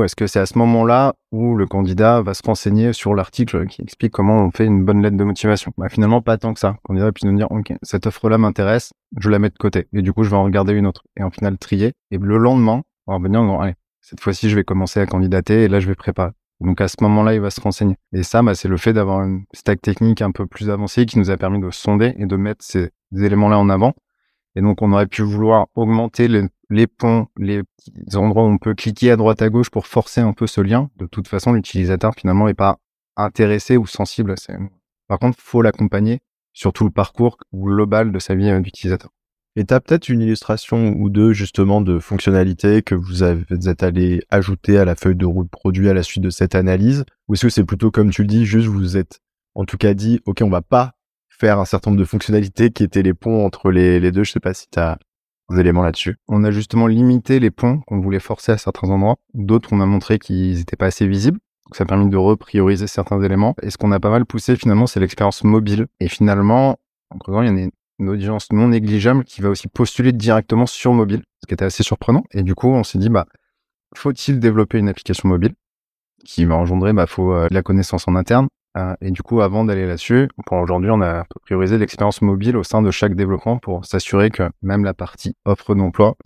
est-ce 0.00 0.16
que 0.16 0.26
c'est 0.26 0.40
à 0.40 0.46
ce 0.46 0.56
moment-là 0.58 1.14
où 1.32 1.54
le 1.54 1.66
candidat 1.66 2.22
va 2.22 2.32
se 2.32 2.42
renseigner 2.42 2.94
sur 2.94 3.14
l'article 3.14 3.66
qui 3.66 3.82
explique 3.82 4.12
comment 4.12 4.38
on 4.38 4.50
fait 4.50 4.64
une 4.64 4.84
bonne 4.84 5.02
lettre 5.02 5.18
de 5.18 5.24
motivation? 5.24 5.72
Bah, 5.76 5.90
Finalement, 5.90 6.22
pas 6.22 6.38
tant 6.38 6.54
que 6.54 6.60
ça. 6.60 6.70
Le 6.70 6.78
candidat 6.82 7.06
va 7.06 7.12
nous 7.24 7.36
dire, 7.36 7.50
OK, 7.50 7.74
cette 7.82 8.06
offre-là 8.06 8.38
m'intéresse, 8.38 8.92
je 9.18 9.28
la 9.28 9.38
mets 9.38 9.50
de 9.50 9.58
côté. 9.58 9.88
Et 9.92 10.00
du 10.00 10.14
coup, 10.14 10.24
je 10.24 10.30
vais 10.30 10.36
en 10.36 10.44
regarder 10.44 10.72
une 10.72 10.86
autre. 10.86 11.04
Et 11.18 11.22
en 11.22 11.30
final, 11.30 11.58
trier. 11.58 11.92
Et 12.10 12.16
le 12.16 12.38
lendemain, 12.38 12.82
on 13.06 13.12
va 13.12 13.22
venir 13.22 13.40
en 13.40 13.44
disant, 13.44 13.60
allez, 13.60 13.74
cette 14.02 14.20
fois-ci, 14.20 14.50
je 14.50 14.56
vais 14.56 14.64
commencer 14.64 15.00
à 15.00 15.06
candidater 15.06 15.62
et 15.62 15.68
là, 15.68 15.80
je 15.80 15.86
vais 15.86 15.94
préparer. 15.94 16.32
Donc 16.60 16.80
à 16.80 16.88
ce 16.88 16.96
moment-là, 17.00 17.34
il 17.34 17.40
va 17.40 17.50
se 17.50 17.60
renseigner. 17.60 17.96
Et 18.12 18.22
ça, 18.22 18.42
bah, 18.42 18.54
c'est 18.54 18.68
le 18.68 18.76
fait 18.76 18.92
d'avoir 18.92 19.22
une 19.22 19.44
stack 19.52 19.80
technique 19.80 20.22
un 20.22 20.32
peu 20.32 20.46
plus 20.46 20.70
avancée 20.70 21.06
qui 21.06 21.18
nous 21.18 21.30
a 21.30 21.36
permis 21.36 21.60
de 21.60 21.70
sonder 21.70 22.14
et 22.18 22.26
de 22.26 22.36
mettre 22.36 22.64
ces 22.64 22.90
éléments-là 23.12 23.58
en 23.58 23.68
avant. 23.70 23.94
Et 24.54 24.60
donc, 24.60 24.82
on 24.82 24.92
aurait 24.92 25.06
pu 25.06 25.22
vouloir 25.22 25.66
augmenter 25.74 26.28
les 26.28 26.86
ponts, 26.86 27.26
les 27.38 27.62
endroits 28.14 28.44
où 28.44 28.48
on 28.48 28.58
peut 28.58 28.74
cliquer 28.74 29.10
à 29.12 29.16
droite 29.16 29.40
à 29.40 29.48
gauche 29.48 29.70
pour 29.70 29.86
forcer 29.86 30.20
un 30.20 30.32
peu 30.32 30.46
ce 30.46 30.60
lien. 30.60 30.90
De 30.96 31.06
toute 31.06 31.26
façon, 31.26 31.52
l'utilisateur 31.52 32.14
finalement 32.14 32.46
n'est 32.46 32.54
pas 32.54 32.78
intéressé 33.16 33.76
ou 33.76 33.86
sensible 33.86 34.32
à 34.32 34.36
ces 34.36 34.54
Par 35.08 35.18
contre, 35.18 35.38
faut 35.40 35.62
l'accompagner 35.62 36.20
sur 36.52 36.72
tout 36.72 36.84
le 36.84 36.90
parcours 36.90 37.38
global 37.54 38.12
de 38.12 38.18
sa 38.18 38.34
vie 38.34 38.60
d'utilisateur. 38.60 39.10
Et 39.54 39.64
tu 39.64 39.74
peut-être 39.74 40.08
une 40.08 40.22
illustration 40.22 40.94
ou 40.96 41.10
deux 41.10 41.34
justement 41.34 41.82
de 41.82 41.98
fonctionnalités 41.98 42.80
que 42.80 42.94
vous, 42.94 43.22
avez, 43.22 43.44
êtes 43.66 43.82
allé 43.82 44.22
ajouter 44.30 44.78
à 44.78 44.86
la 44.86 44.94
feuille 44.94 45.16
de 45.16 45.26
route 45.26 45.50
produit 45.50 45.90
à 45.90 45.94
la 45.94 46.02
suite 46.02 46.22
de 46.22 46.30
cette 46.30 46.54
analyse? 46.54 47.04
Ou 47.28 47.34
est-ce 47.34 47.42
que 47.42 47.50
c'est 47.50 47.64
plutôt 47.64 47.90
comme 47.90 48.10
tu 48.10 48.22
le 48.22 48.28
dis, 48.28 48.46
juste 48.46 48.68
vous 48.68 48.96
êtes 48.96 49.20
en 49.54 49.66
tout 49.66 49.76
cas 49.76 49.92
dit, 49.92 50.20
OK, 50.24 50.40
on 50.42 50.48
va 50.48 50.62
pas 50.62 50.92
faire 51.28 51.58
un 51.58 51.66
certain 51.66 51.90
nombre 51.90 52.00
de 52.00 52.06
fonctionnalités 52.06 52.70
qui 52.70 52.82
étaient 52.82 53.02
les 53.02 53.12
ponts 53.12 53.44
entre 53.44 53.70
les, 53.70 54.00
les 54.00 54.10
deux? 54.10 54.24
Je 54.24 54.32
sais 54.32 54.40
pas 54.40 54.54
si 54.54 54.68
tu 54.70 54.78
as 54.78 54.98
des 55.50 55.60
éléments 55.60 55.82
là-dessus. 55.82 56.16
On 56.28 56.44
a 56.44 56.50
justement 56.50 56.86
limité 56.86 57.38
les 57.38 57.50
ponts 57.50 57.80
qu'on 57.86 58.00
voulait 58.00 58.20
forcer 58.20 58.52
à 58.52 58.58
certains 58.58 58.88
endroits. 58.88 59.16
D'autres, 59.34 59.70
on 59.72 59.80
a 59.80 59.86
montré 59.86 60.18
qu'ils 60.18 60.56
n'étaient 60.56 60.76
pas 60.76 60.86
assez 60.86 61.06
visibles. 61.06 61.38
Donc 61.66 61.76
ça 61.76 61.84
a 61.84 61.86
permis 61.86 62.08
de 62.08 62.16
reprioriser 62.16 62.86
certains 62.86 63.22
éléments. 63.22 63.54
Et 63.62 63.68
ce 63.68 63.76
qu'on 63.76 63.92
a 63.92 64.00
pas 64.00 64.10
mal 64.10 64.24
poussé 64.24 64.56
finalement, 64.56 64.86
c'est 64.86 65.00
l'expérience 65.00 65.44
mobile. 65.44 65.88
Et 66.00 66.08
finalement, 66.08 66.78
en 67.10 67.42
il 67.42 67.48
y 67.48 67.50
en 67.50 67.56
a 67.56 67.68
une 68.02 68.08
audience 68.08 68.50
non 68.52 68.68
négligeable 68.68 69.24
qui 69.24 69.40
va 69.40 69.48
aussi 69.48 69.68
postuler 69.68 70.12
directement 70.12 70.66
sur 70.66 70.92
mobile, 70.92 71.22
ce 71.40 71.46
qui 71.46 71.54
était 71.54 71.64
assez 71.64 71.82
surprenant. 71.82 72.24
Et 72.32 72.42
du 72.42 72.54
coup, 72.54 72.68
on 72.68 72.84
s'est 72.84 72.98
dit, 72.98 73.08
bah, 73.08 73.26
faut-il 73.94 74.40
développer 74.40 74.78
une 74.78 74.88
application 74.88 75.28
mobile 75.28 75.54
qui 76.24 76.44
va 76.44 76.56
engendrer, 76.56 76.92
bah, 76.92 77.06
faut 77.06 77.32
euh, 77.32 77.48
la 77.50 77.62
connaissance 77.62 78.06
en 78.08 78.16
interne. 78.16 78.48
Euh, 78.76 78.94
et 79.00 79.10
du 79.10 79.22
coup, 79.22 79.40
avant 79.40 79.64
d'aller 79.64 79.86
là-dessus, 79.86 80.28
pour 80.46 80.58
aujourd'hui, 80.58 80.90
on 80.90 81.00
a 81.00 81.24
priorisé 81.44 81.78
l'expérience 81.78 82.22
mobile 82.22 82.56
au 82.56 82.62
sein 82.62 82.82
de 82.82 82.90
chaque 82.90 83.14
développement 83.14 83.58
pour 83.58 83.84
s'assurer 83.84 84.30
que 84.30 84.48
même 84.62 84.84
la 84.84 84.94
partie 84.94 85.36
offre 85.44 85.74
d'emploi 85.74 86.16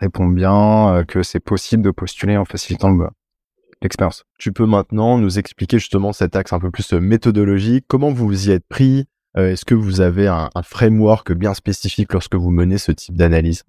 répond 0.00 0.26
bien, 0.26 0.94
euh, 0.94 1.04
que 1.04 1.22
c'est 1.22 1.40
possible 1.40 1.82
de 1.82 1.90
postuler 1.90 2.36
en 2.36 2.44
facilitant 2.44 2.96
l'expérience. 3.82 4.24
Tu 4.38 4.52
peux 4.52 4.66
maintenant 4.66 5.18
nous 5.18 5.38
expliquer 5.38 5.78
justement 5.78 6.12
cet 6.12 6.36
axe 6.36 6.52
un 6.52 6.60
peu 6.60 6.70
plus 6.70 6.92
méthodologique, 6.92 7.84
comment 7.88 8.10
vous 8.10 8.26
vous 8.26 8.48
y 8.48 8.52
êtes 8.52 8.66
pris, 8.66 9.06
est-ce 9.34 9.64
que 9.64 9.74
vous 9.74 10.00
avez 10.00 10.26
un, 10.26 10.50
framework 10.62 11.32
bien 11.32 11.54
spécifique 11.54 12.12
lorsque 12.12 12.34
vous 12.34 12.50
menez 12.50 12.78
ce 12.78 12.92
type 12.92 13.16
d'analyse? 13.16 13.64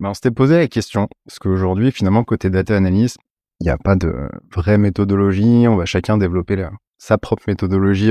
Ben, 0.00 0.10
On 0.10 0.14
s'était 0.14 0.30
posé 0.30 0.56
la 0.56 0.68
question, 0.68 1.08
parce 1.24 1.38
qu'aujourd'hui, 1.38 1.92
finalement, 1.92 2.24
côté 2.24 2.50
data 2.50 2.76
analyst, 2.76 3.16
il 3.60 3.64
n'y 3.64 3.70
a 3.70 3.78
pas 3.78 3.96
de 3.96 4.28
vraie 4.54 4.78
méthodologie. 4.78 5.66
On 5.66 5.76
va 5.76 5.86
chacun 5.86 6.18
développer 6.18 6.66
sa 6.98 7.16
propre 7.16 7.44
méthodologie 7.46 8.10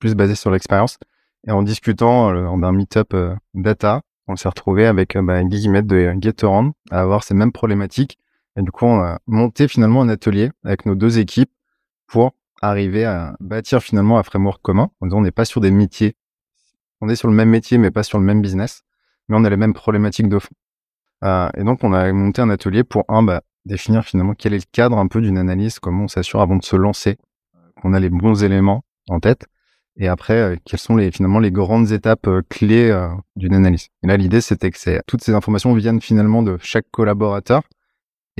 plus 0.00 0.14
basée 0.14 0.34
sur 0.34 0.50
l'expérience. 0.50 0.98
Et 1.46 1.52
en 1.52 1.62
discutant 1.62 2.34
euh, 2.34 2.56
d'un 2.56 2.72
meet-up 2.72 3.14
euh, 3.14 3.34
data, 3.54 4.02
on 4.26 4.36
s'est 4.36 4.48
retrouvé 4.48 4.86
avec 4.86 5.16
euh, 5.16 5.22
bah, 5.22 5.42
Guillemette 5.42 5.86
de 5.86 6.14
GetAround 6.20 6.72
à 6.90 7.00
avoir 7.00 7.24
ces 7.24 7.34
mêmes 7.34 7.52
problématiques. 7.52 8.18
Et 8.56 8.62
du 8.62 8.70
coup, 8.70 8.86
on 8.86 9.00
a 9.00 9.20
monté 9.26 9.68
finalement 9.68 10.02
un 10.02 10.08
atelier 10.08 10.50
avec 10.64 10.86
nos 10.86 10.94
deux 10.94 11.18
équipes 11.18 11.50
pour 12.06 12.32
arriver 12.60 13.04
à 13.04 13.36
bâtir 13.40 13.82
finalement 13.82 14.18
un 14.18 14.22
framework 14.22 14.60
commun. 14.62 14.90
On 15.00 15.20
n'est 15.20 15.30
pas 15.30 15.44
sur 15.44 15.60
des 15.60 15.70
métiers. 15.70 16.16
On 17.00 17.08
est 17.08 17.16
sur 17.16 17.28
le 17.28 17.34
même 17.34 17.48
métier, 17.48 17.78
mais 17.78 17.90
pas 17.90 18.02
sur 18.02 18.18
le 18.18 18.24
même 18.24 18.42
business. 18.42 18.82
Mais 19.28 19.36
on 19.36 19.44
a 19.44 19.50
les 19.50 19.56
mêmes 19.56 19.74
problématiques 19.74 20.28
de 20.28 20.38
fond. 20.38 20.54
Euh, 21.24 21.48
et 21.56 21.64
donc, 21.64 21.82
on 21.84 21.92
a 21.92 22.12
monté 22.12 22.42
un 22.42 22.50
atelier 22.50 22.84
pour, 22.84 23.04
un, 23.08 23.22
bah, 23.22 23.42
définir 23.64 24.04
finalement 24.04 24.34
quel 24.34 24.54
est 24.54 24.58
le 24.58 24.70
cadre 24.72 24.98
un 24.98 25.06
peu 25.06 25.20
d'une 25.20 25.38
analyse, 25.38 25.78
comment 25.78 26.04
on 26.04 26.08
s'assure 26.08 26.40
avant 26.40 26.56
de 26.56 26.64
se 26.64 26.76
lancer, 26.76 27.16
qu'on 27.80 27.92
a 27.92 28.00
les 28.00 28.10
bons 28.10 28.42
éléments 28.42 28.84
en 29.08 29.20
tête. 29.20 29.46
Et 29.96 30.08
après, 30.08 30.38
euh, 30.38 30.56
quelles 30.64 30.80
sont 30.80 30.96
les, 30.96 31.10
finalement 31.10 31.40
les 31.40 31.50
grandes 31.50 31.90
étapes 31.92 32.26
euh, 32.26 32.42
clés 32.48 32.94
d'une 33.36 33.54
analyse. 33.54 33.88
Et 34.02 34.06
là, 34.06 34.16
l'idée, 34.16 34.40
c'était 34.40 34.70
que 34.70 35.00
toutes 35.06 35.22
ces 35.22 35.34
informations 35.34 35.74
viennent 35.74 36.00
finalement 36.00 36.42
de 36.42 36.58
chaque 36.60 36.86
collaborateur 36.90 37.62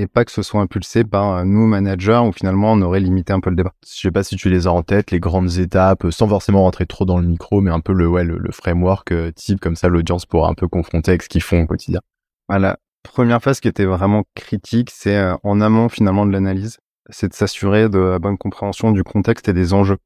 et 0.00 0.06
pas 0.06 0.24
que 0.24 0.32
ce 0.32 0.42
soit 0.42 0.60
impulsé 0.60 1.04
par 1.04 1.36
euh, 1.36 1.44
nous, 1.44 1.66
managers, 1.66 2.22
où 2.24 2.32
finalement 2.32 2.72
on 2.72 2.82
aurait 2.82 3.00
limité 3.00 3.32
un 3.32 3.40
peu 3.40 3.50
le 3.50 3.56
débat. 3.56 3.72
Je 3.86 4.00
sais 4.00 4.10
pas 4.10 4.22
si 4.22 4.36
tu 4.36 4.48
les 4.48 4.66
as 4.66 4.72
en 4.72 4.82
tête, 4.82 5.10
les 5.10 5.20
grandes 5.20 5.58
étapes, 5.58 6.06
sans 6.10 6.28
forcément 6.28 6.62
rentrer 6.62 6.86
trop 6.86 7.04
dans 7.04 7.18
le 7.18 7.26
micro, 7.26 7.60
mais 7.60 7.70
un 7.70 7.80
peu 7.80 7.92
le, 7.92 8.08
ouais, 8.08 8.24
le, 8.24 8.50
framework 8.50 9.12
euh, 9.12 9.30
type, 9.32 9.60
comme 9.60 9.76
ça 9.76 9.88
l'audience 9.88 10.26
pourra 10.26 10.48
un 10.48 10.54
peu 10.54 10.68
confronter 10.68 11.12
avec 11.12 11.22
ce 11.22 11.28
qu'ils 11.28 11.42
font 11.42 11.62
au 11.62 11.66
quotidien. 11.66 12.00
Bah, 12.48 12.58
la 12.58 12.78
première 13.02 13.42
phase 13.42 13.60
qui 13.60 13.68
était 13.68 13.84
vraiment 13.84 14.24
critique, 14.34 14.90
c'est 14.90 15.16
euh, 15.16 15.36
en 15.44 15.60
amont 15.60 15.88
finalement 15.88 16.24
de 16.24 16.32
l'analyse, 16.32 16.78
c'est 17.10 17.28
de 17.28 17.34
s'assurer 17.34 17.88
de 17.88 17.98
la 17.98 18.18
bonne 18.18 18.38
compréhension 18.38 18.92
du 18.92 19.04
contexte 19.04 19.48
et 19.48 19.52
des 19.52 19.74
enjeux. 19.74 19.98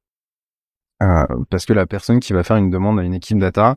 parce 1.51 1.67
que 1.67 1.73
la 1.73 1.87
personne 1.87 2.19
qui 2.19 2.33
va 2.33 2.43
faire 2.43 2.57
une 2.57 2.71
demande 2.71 2.99
à 2.99 3.03
une 3.03 3.15
équipe 3.15 3.39
data, 3.39 3.77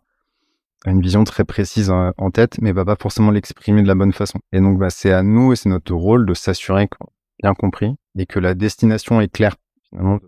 une 0.85 1.01
vision 1.01 1.23
très 1.23 1.43
précise 1.43 1.89
en, 1.89 2.31
tête, 2.31 2.59
mais 2.61 2.71
va 2.71 2.85
pas 2.85 2.95
forcément 2.99 3.31
l'exprimer 3.31 3.81
de 3.81 3.87
la 3.87 3.95
bonne 3.95 4.13
façon. 4.13 4.39
Et 4.51 4.59
donc, 4.59 4.77
bah, 4.77 4.89
c'est 4.89 5.11
à 5.11 5.23
nous 5.23 5.53
et 5.53 5.55
c'est 5.55 5.69
notre 5.69 5.93
rôle 5.93 6.25
de 6.25 6.33
s'assurer 6.33 6.87
qu'on 6.87 7.05
a 7.05 7.11
bien 7.43 7.53
compris 7.53 7.95
et 8.17 8.25
que 8.25 8.39
la 8.39 8.53
destination 8.53 9.19
est 9.19 9.27
claire. 9.27 9.55
Finalement, 9.89 10.19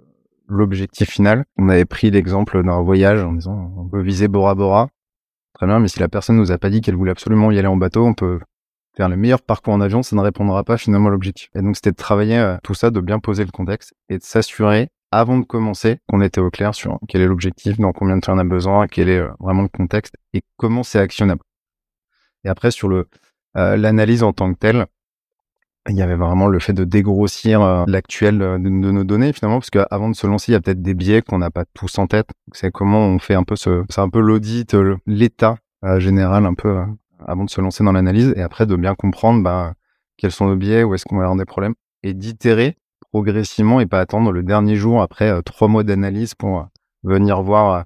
l'objectif 0.49 1.09
final. 1.09 1.45
On 1.57 1.69
avait 1.69 1.85
pris 1.85 2.11
l'exemple 2.11 2.63
d'un 2.63 2.81
voyage 2.81 3.23
en 3.23 3.33
disant 3.33 3.71
on 3.77 3.87
peut 3.87 4.01
viser 4.01 4.27
Bora 4.27 4.55
Bora. 4.55 4.89
Très 5.53 5.67
bien, 5.67 5.79
mais 5.79 5.87
si 5.87 5.99
la 5.99 6.09
personne 6.09 6.37
nous 6.37 6.51
a 6.51 6.57
pas 6.57 6.69
dit 6.69 6.81
qu'elle 6.81 6.95
voulait 6.95 7.11
absolument 7.11 7.51
y 7.51 7.59
aller 7.59 7.67
en 7.67 7.77
bateau, 7.77 8.05
on 8.05 8.13
peut 8.13 8.39
faire 8.95 9.09
le 9.09 9.17
meilleur 9.17 9.41
parcours 9.41 9.73
en 9.73 9.81
avion, 9.81 10.03
ça 10.03 10.15
ne 10.15 10.21
répondra 10.21 10.63
pas 10.63 10.77
finalement 10.77 11.09
à 11.09 11.11
l'objectif. 11.11 11.49
Et 11.55 11.61
donc, 11.61 11.75
c'était 11.75 11.91
de 11.91 11.95
travailler 11.95 12.37
euh, 12.37 12.57
tout 12.63 12.73
ça, 12.73 12.91
de 12.91 12.99
bien 12.99 13.19
poser 13.19 13.45
le 13.45 13.51
contexte 13.51 13.93
et 14.09 14.17
de 14.17 14.23
s'assurer 14.23 14.89
avant 15.11 15.37
de 15.39 15.45
commencer, 15.45 15.99
qu'on 16.07 16.21
était 16.21 16.41
au 16.41 16.49
clair 16.49 16.75
sur 16.75 16.99
quel 17.07 17.21
est 17.21 17.27
l'objectif, 17.27 17.79
dans 17.79 17.91
combien 17.91 18.17
de 18.17 18.21
temps 18.21 18.35
on 18.35 18.37
a 18.37 18.43
besoin, 18.43 18.87
quel 18.87 19.09
est 19.09 19.19
euh, 19.19 19.29
vraiment 19.39 19.63
le 19.63 19.69
contexte 19.69 20.15
et 20.33 20.41
comment 20.57 20.83
c'est 20.83 20.99
actionnable. 20.99 21.41
Et 22.43 22.49
après, 22.49 22.71
sur 22.71 22.87
le 22.87 23.07
euh, 23.57 23.75
l'analyse 23.75 24.23
en 24.23 24.33
tant 24.33 24.53
que 24.53 24.59
telle, 24.59 24.85
il 25.89 25.95
y 25.95 26.03
avait 26.03 26.15
vraiment 26.15 26.47
le 26.47 26.59
fait 26.59 26.73
de 26.73 26.83
dégrossir 26.83 27.61
euh, 27.61 27.83
l'actuel 27.87 28.37
de, 28.37 28.57
nos 28.57 29.03
données 29.03 29.33
finalement, 29.33 29.59
parce 29.59 29.71
qu'avant 29.71 30.09
de 30.09 30.15
se 30.15 30.27
lancer, 30.27 30.51
il 30.51 30.53
y 30.53 30.55
a 30.55 30.61
peut-être 30.61 30.81
des 30.81 30.93
biais 30.93 31.21
qu'on 31.21 31.39
n'a 31.39 31.49
pas 31.49 31.65
tous 31.73 31.97
en 31.97 32.05
tête. 32.05 32.29
C'est 32.53 32.71
comment 32.71 32.99
on 32.99 33.17
fait 33.17 33.33
un 33.33 33.43
peu 33.43 33.55
ce, 33.55 33.83
c'est 33.89 34.01
un 34.01 34.09
peu 34.09 34.19
l'audit, 34.19 34.75
l'état 35.07 35.57
général 35.97 36.45
un 36.45 36.53
peu 36.53 36.83
avant 37.25 37.45
de 37.45 37.49
se 37.49 37.59
lancer 37.61 37.83
dans 37.83 37.91
l'analyse, 37.91 38.33
et 38.35 38.41
après 38.41 38.65
de 38.67 38.75
bien 38.75 38.93
comprendre 38.93 39.41
bah, 39.41 39.73
quels 40.17 40.31
sont 40.31 40.47
nos 40.47 40.55
biais, 40.55 40.83
où 40.83 40.93
est-ce 40.93 41.05
qu'on 41.05 41.17
va 41.17 41.23
avoir 41.23 41.37
des 41.37 41.45
problèmes, 41.45 41.73
et 42.03 42.13
d'itérer 42.13 42.77
progressivement 43.11 43.79
et 43.79 43.85
pas 43.85 43.99
attendre 43.99 44.31
le 44.31 44.43
dernier 44.43 44.75
jour 44.75 45.01
après 45.01 45.29
euh, 45.29 45.41
trois 45.41 45.67
mois 45.67 45.83
d'analyse 45.83 46.35
pour 46.35 46.59
euh, 46.59 46.63
venir 47.03 47.41
voir 47.41 47.85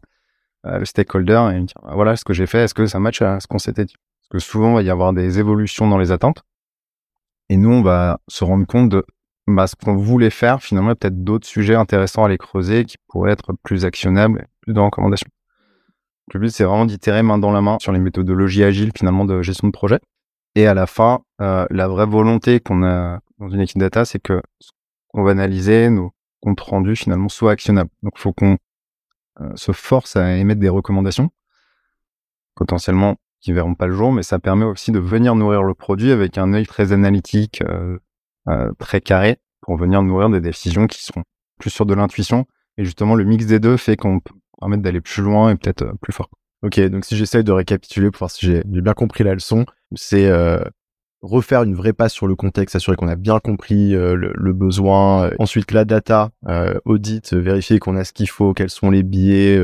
euh, 0.66 0.80
le 0.80 0.86
stakeholder 0.86 1.52
et 1.54 1.60
dire 1.62 1.78
bah, 1.84 1.92
voilà 1.94 2.16
ce 2.16 2.24
que 2.24 2.34
j'ai 2.34 2.46
fait, 2.46 2.60
est-ce 2.60 2.74
que 2.74 2.86
ça 2.86 3.00
match 3.00 3.22
à 3.22 3.40
ce 3.40 3.48
qu'on 3.48 3.60
s'était 3.60 3.86
dit? 3.86 3.96
Parce 4.22 4.30
que 4.30 4.40
souvent, 4.40 4.72
il 4.72 4.76
va 4.76 4.82
y 4.84 4.90
avoir 4.90 5.14
des 5.14 5.40
évolutions 5.40 5.88
dans 5.88 5.98
les 5.98 6.12
attentes. 6.12 6.44
Et 7.50 7.58
nous, 7.58 7.72
on 7.72 7.82
va 7.82 8.20
se 8.30 8.44
rendre 8.44 8.66
compte 8.66 8.90
de 8.90 9.06
bah, 9.48 9.68
ce 9.68 9.76
qu'on 9.76 9.96
voulait 9.96 10.30
faire. 10.30 10.62
Finalement, 10.62 10.90
il 10.90 10.92
y 10.92 10.94
a 10.94 10.96
peut-être 10.96 11.24
d'autres 11.24 11.48
sujets 11.48 11.76
intéressants 11.76 12.24
à 12.24 12.30
les 12.30 12.38
creuser 12.38 12.86
qui 12.86 12.96
pourraient 13.08 13.34
être 13.34 13.54
plus 13.64 13.86
actionnables, 13.86 14.48
plus 14.62 14.74
de 14.74 14.80
recommandations. 14.80 15.30
Le 16.34 16.40
but, 16.40 16.50
c'est 16.50 16.64
vraiment 16.64 16.86
d'itérer 16.86 17.22
main 17.22 17.38
dans 17.38 17.52
la 17.52 17.62
main 17.62 17.78
sur 17.82 17.92
les 17.92 18.00
méthodologies 18.00 18.64
agiles, 18.64 18.92
finalement, 18.98 19.26
de 19.26 19.42
gestion 19.42 19.68
de 19.68 19.74
projet. 19.74 20.00
Et 20.56 20.68
à 20.68 20.74
la 20.74 20.88
fin, 20.88 21.20
la 21.40 21.88
vraie 21.90 22.06
volonté 22.06 22.62
qu'on 22.62 22.84
a 22.84 23.20
dans 23.40 23.50
une 23.50 23.60
équipe 23.60 23.80
data, 23.80 24.06
c'est 24.06 24.20
que 24.20 24.42
on 25.14 25.24
va 25.24 25.32
analyser, 25.32 25.90
nos 25.90 26.12
comptes 26.42 26.60
rendus 26.60 26.96
finalement 26.96 27.30
soient 27.30 27.52
actionnables. 27.52 27.90
Donc, 28.02 28.14
il 28.16 28.22
faut 28.22 28.34
qu'on 28.34 28.58
euh, 29.42 29.56
se 29.56 29.72
force 29.72 30.16
à 30.16 30.38
émettre 30.38 30.60
des 30.60 30.70
recommandations, 30.70 31.30
potentiellement 32.56 33.18
qui 33.40 33.52
verront 33.52 33.76
pas 33.76 33.88
le 33.88 33.94
jour, 33.94 34.12
mais 34.12 34.24
ça 34.24 34.40
permet 34.40 34.64
aussi 34.64 34.92
de 34.92 35.00
venir 35.00 35.36
nourrir 35.36 35.64
le 35.64 35.74
produit 35.74 36.12
avec 36.12 36.38
un 36.38 36.54
œil 36.54 36.66
très 36.66 36.94
analytique, 36.94 37.62
euh, 37.62 37.98
euh, 38.48 38.72
très 38.80 39.02
carré, 39.02 39.38
pour 39.62 39.76
venir 39.76 40.02
nourrir 40.02 40.30
des 40.30 40.40
décisions 40.40 40.88
qui 40.88 41.04
seront 41.04 41.24
plus 41.60 41.70
sur 41.70 41.86
de 41.86 41.94
l'intuition. 41.94 42.46
Et 42.78 42.86
justement, 42.86 43.16
le 43.16 43.26
mix 43.26 43.46
des 43.46 43.60
deux 43.60 43.76
fait 43.76 43.98
qu'on 43.98 44.20
peut 44.20 44.34
permettre 44.60 44.82
d'aller 44.82 45.02
plus 45.02 45.22
loin 45.22 45.50
et 45.52 45.56
peut-être 45.56 45.94
plus 46.02 46.14
fort. 46.14 46.30
Ok, 46.62 46.80
donc 46.80 47.04
si 47.04 47.18
j'essaye 47.18 47.44
de 47.44 47.52
récapituler 47.52 48.10
pour 48.12 48.20
voir 48.20 48.32
si 48.32 48.46
j'ai 48.46 48.64
bien 48.64 48.94
compris 48.94 49.26
la 49.26 49.34
leçon, 49.34 49.66
c'est 49.94 50.32
refaire 51.24 51.64
une 51.64 51.74
vraie 51.74 51.94
passe 51.94 52.14
sur 52.14 52.28
le 52.28 52.36
contexte, 52.36 52.74
s'assurer 52.74 52.98
qu'on 52.98 53.08
a 53.08 53.16
bien 53.16 53.40
compris 53.40 53.96
euh, 53.96 54.16
le, 54.16 54.54
besoin. 54.54 55.26
Euh, 55.26 55.36
ensuite, 55.40 55.72
la 55.72 55.86
data, 55.86 56.30
euh, 56.48 56.78
audit, 56.86 57.34
vérifier 57.34 57.80
qu'on 57.80 57.96
a 57.96 58.04
ce 58.04 58.14
qu'il 58.14 58.30
faut, 58.30 58.54
quels 58.54 58.70
sont 58.70 58.92
les 58.92 59.04
biais, 59.04 59.60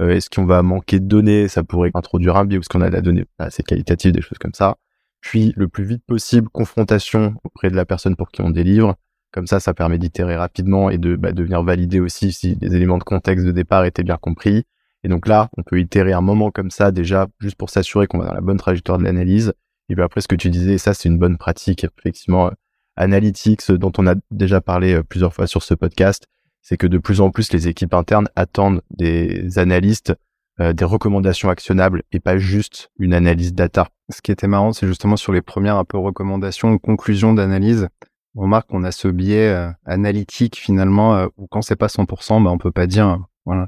est-ce 0.00 0.28
qu'on 0.28 0.46
va 0.46 0.62
manquer 0.62 0.98
de 0.98 1.06
données, 1.06 1.46
ça 1.46 1.62
pourrait 1.62 1.90
introduire 1.94 2.36
un 2.36 2.44
biais, 2.44 2.58
est-ce 2.58 2.68
qu'on 2.68 2.80
a 2.80 2.88
de 2.88 2.94
la 2.94 3.02
donnée 3.02 3.26
assez 3.38 3.62
qualitative, 3.62 4.12
des 4.12 4.22
choses 4.22 4.38
comme 4.38 4.54
ça. 4.54 4.76
Puis, 5.20 5.52
le 5.56 5.68
plus 5.68 5.84
vite 5.84 6.02
possible, 6.06 6.48
confrontation 6.48 7.34
auprès 7.44 7.70
de 7.70 7.76
la 7.76 7.84
personne 7.84 8.16
pour 8.16 8.30
qui 8.30 8.42
on 8.42 8.50
délivre. 8.50 8.96
Comme 9.32 9.46
ça, 9.46 9.60
ça 9.60 9.74
permet 9.74 9.98
d'itérer 9.98 10.36
rapidement 10.36 10.90
et 10.90 10.98
de, 10.98 11.16
bah, 11.16 11.32
de 11.32 11.42
venir 11.42 11.62
valider 11.62 12.00
aussi 12.00 12.32
si 12.32 12.56
les 12.60 12.76
éléments 12.76 12.98
de 12.98 13.04
contexte 13.04 13.44
de 13.44 13.52
départ 13.52 13.84
étaient 13.84 14.04
bien 14.04 14.16
compris. 14.16 14.64
Et 15.02 15.08
donc 15.08 15.28
là, 15.28 15.48
on 15.56 15.62
peut 15.62 15.80
itérer 15.80 16.12
un 16.12 16.20
moment 16.20 16.50
comme 16.50 16.70
ça 16.70 16.90
déjà, 16.90 17.26
juste 17.40 17.56
pour 17.56 17.68
s'assurer 17.68 18.06
qu'on 18.06 18.18
va 18.18 18.26
dans 18.26 18.34
la 18.34 18.40
bonne 18.40 18.56
trajectoire 18.56 18.98
de 18.98 19.04
l'analyse. 19.04 19.52
Et 19.88 19.94
puis 19.94 20.02
après, 20.02 20.20
ce 20.20 20.28
que 20.28 20.34
tu 20.34 20.50
disais, 20.50 20.78
ça, 20.78 20.94
c'est 20.94 21.08
une 21.08 21.18
bonne 21.18 21.36
pratique, 21.36 21.84
effectivement, 21.84 22.46
euh, 22.46 22.50
analytics, 22.96 23.70
dont 23.72 23.92
on 23.98 24.06
a 24.06 24.14
déjà 24.30 24.60
parlé 24.60 24.94
euh, 24.94 25.02
plusieurs 25.02 25.34
fois 25.34 25.46
sur 25.46 25.62
ce 25.62 25.74
podcast, 25.74 26.26
c'est 26.62 26.76
que 26.76 26.86
de 26.86 26.98
plus 26.98 27.20
en 27.20 27.30
plus, 27.30 27.52
les 27.52 27.68
équipes 27.68 27.94
internes 27.94 28.28
attendent 28.36 28.82
des 28.90 29.58
analystes 29.58 30.14
euh, 30.60 30.72
des 30.72 30.84
recommandations 30.84 31.50
actionnables 31.50 32.04
et 32.12 32.20
pas 32.20 32.38
juste 32.38 32.90
une 32.98 33.12
analyse 33.12 33.52
data. 33.52 33.88
Ce 34.10 34.22
qui 34.22 34.30
était 34.30 34.46
marrant, 34.46 34.72
c'est 34.72 34.86
justement 34.86 35.16
sur 35.16 35.32
les 35.32 35.42
premières 35.42 35.76
un 35.76 35.84
peu 35.84 35.98
recommandations 35.98 36.70
ou 36.70 36.78
conclusions 36.78 37.34
d'analyse, 37.34 37.88
on 38.36 38.42
remarque 38.42 38.68
qu'on 38.68 38.84
a 38.84 38.92
ce 38.92 39.08
biais 39.08 39.52
analytique 39.84 40.56
finalement 40.56 41.26
où 41.36 41.46
quand 41.48 41.62
c'est 41.62 41.76
pas 41.76 41.86
100%, 41.86 42.42
bah, 42.42 42.50
on 42.50 42.58
peut 42.58 42.72
pas 42.72 42.86
dire 42.86 43.18
voilà, 43.44 43.66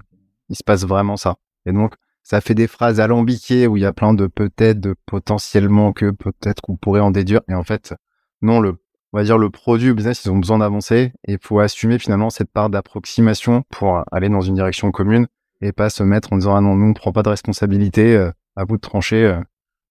il 0.48 0.56
se 0.56 0.62
passe 0.64 0.84
vraiment 0.84 1.16
ça. 1.16 1.36
Et 1.66 1.72
donc 1.72 1.94
ça 2.26 2.40
fait 2.40 2.56
des 2.56 2.66
phrases 2.66 2.98
alambiquées 2.98 3.68
où 3.68 3.76
il 3.76 3.84
y 3.84 3.86
a 3.86 3.92
plein 3.92 4.12
de 4.12 4.26
peut-être, 4.26 4.80
de 4.80 4.96
potentiellement 5.06 5.92
que 5.92 6.10
peut-être 6.10 6.60
qu'on 6.60 6.74
pourrait 6.74 7.00
en 7.00 7.12
déduire. 7.12 7.40
Et 7.48 7.54
en 7.54 7.62
fait, 7.62 7.94
non, 8.42 8.58
le, 8.58 8.78
on 9.12 9.18
va 9.18 9.22
dire 9.22 9.38
le 9.38 9.48
produit, 9.48 9.86
le 9.86 9.94
business, 9.94 10.24
ils 10.24 10.32
ont 10.32 10.36
besoin 10.36 10.58
d'avancer 10.58 11.12
et 11.28 11.34
il 11.34 11.38
faut 11.40 11.60
assumer 11.60 12.00
finalement 12.00 12.28
cette 12.28 12.50
part 12.50 12.68
d'approximation 12.68 13.62
pour 13.70 14.02
aller 14.10 14.28
dans 14.28 14.40
une 14.40 14.56
direction 14.56 14.90
commune 14.90 15.28
et 15.60 15.70
pas 15.70 15.88
se 15.88 16.02
mettre 16.02 16.32
en 16.32 16.38
disant 16.38 16.56
ah 16.56 16.60
non, 16.60 16.74
nous 16.74 16.86
on 16.86 16.94
prend 16.94 17.12
pas 17.12 17.22
de 17.22 17.28
responsabilité, 17.28 18.16
euh, 18.16 18.32
à 18.56 18.64
bout 18.64 18.74
de 18.74 18.80
trancher, 18.80 19.22
euh, 19.22 19.40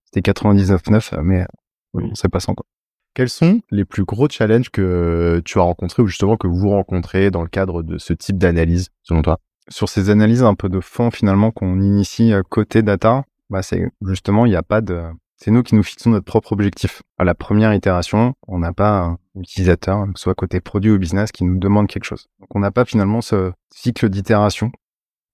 c'était 0.03 0.29
99,9, 0.29 1.21
mais 1.21 1.45
oui. 1.93 2.11
c'est 2.15 2.27
pas 2.27 2.41
sans 2.41 2.53
quoi. 2.53 2.65
Quels 3.13 3.29
sont 3.29 3.61
les 3.71 3.85
plus 3.85 4.03
gros 4.03 4.27
challenges 4.27 4.71
que 4.71 5.41
tu 5.45 5.57
as 5.57 5.61
rencontrés 5.61 6.03
ou 6.03 6.07
justement 6.07 6.35
que 6.35 6.47
vous 6.47 6.69
rencontrez 6.69 7.31
dans 7.31 7.43
le 7.43 7.47
cadre 7.47 7.81
de 7.81 7.97
ce 7.97 8.11
type 8.11 8.37
d'analyse, 8.37 8.89
selon 9.03 9.21
toi? 9.21 9.39
Sur 9.69 9.89
ces 9.89 10.09
analyses 10.09 10.43
un 10.43 10.55
peu 10.55 10.69
de 10.69 10.79
fond 10.79 11.11
finalement 11.11 11.51
qu'on 11.51 11.79
initie 11.81 12.33
euh, 12.33 12.43
côté 12.47 12.81
data, 12.81 13.23
bah 13.49 13.61
c'est 13.61 13.89
justement 14.01 14.45
il 14.45 14.49
n'y 14.49 14.55
a 14.55 14.63
pas 14.63 14.81
de 14.81 15.03
c'est 15.37 15.51
nous 15.51 15.63
qui 15.63 15.75
nous 15.75 15.83
fixons 15.83 16.11
notre 16.11 16.25
propre 16.25 16.53
objectif. 16.53 17.01
À 17.17 17.25
la 17.25 17.35
première 17.35 17.73
itération, 17.73 18.35
on 18.47 18.59
n'a 18.59 18.71
pas 18.71 19.01
un 19.01 19.17
utilisateur, 19.35 20.05
soit 20.15 20.33
côté 20.33 20.61
produit 20.61 20.91
ou 20.91 20.97
business, 20.97 21.31
qui 21.31 21.43
nous 21.43 21.59
demande 21.59 21.87
quelque 21.87 22.05
chose. 22.05 22.27
Donc 22.39 22.55
on 22.55 22.59
n'a 22.59 22.71
pas 22.71 22.85
finalement 22.85 23.21
ce 23.21 23.51
cycle 23.69 24.09
d'itération, 24.09 24.71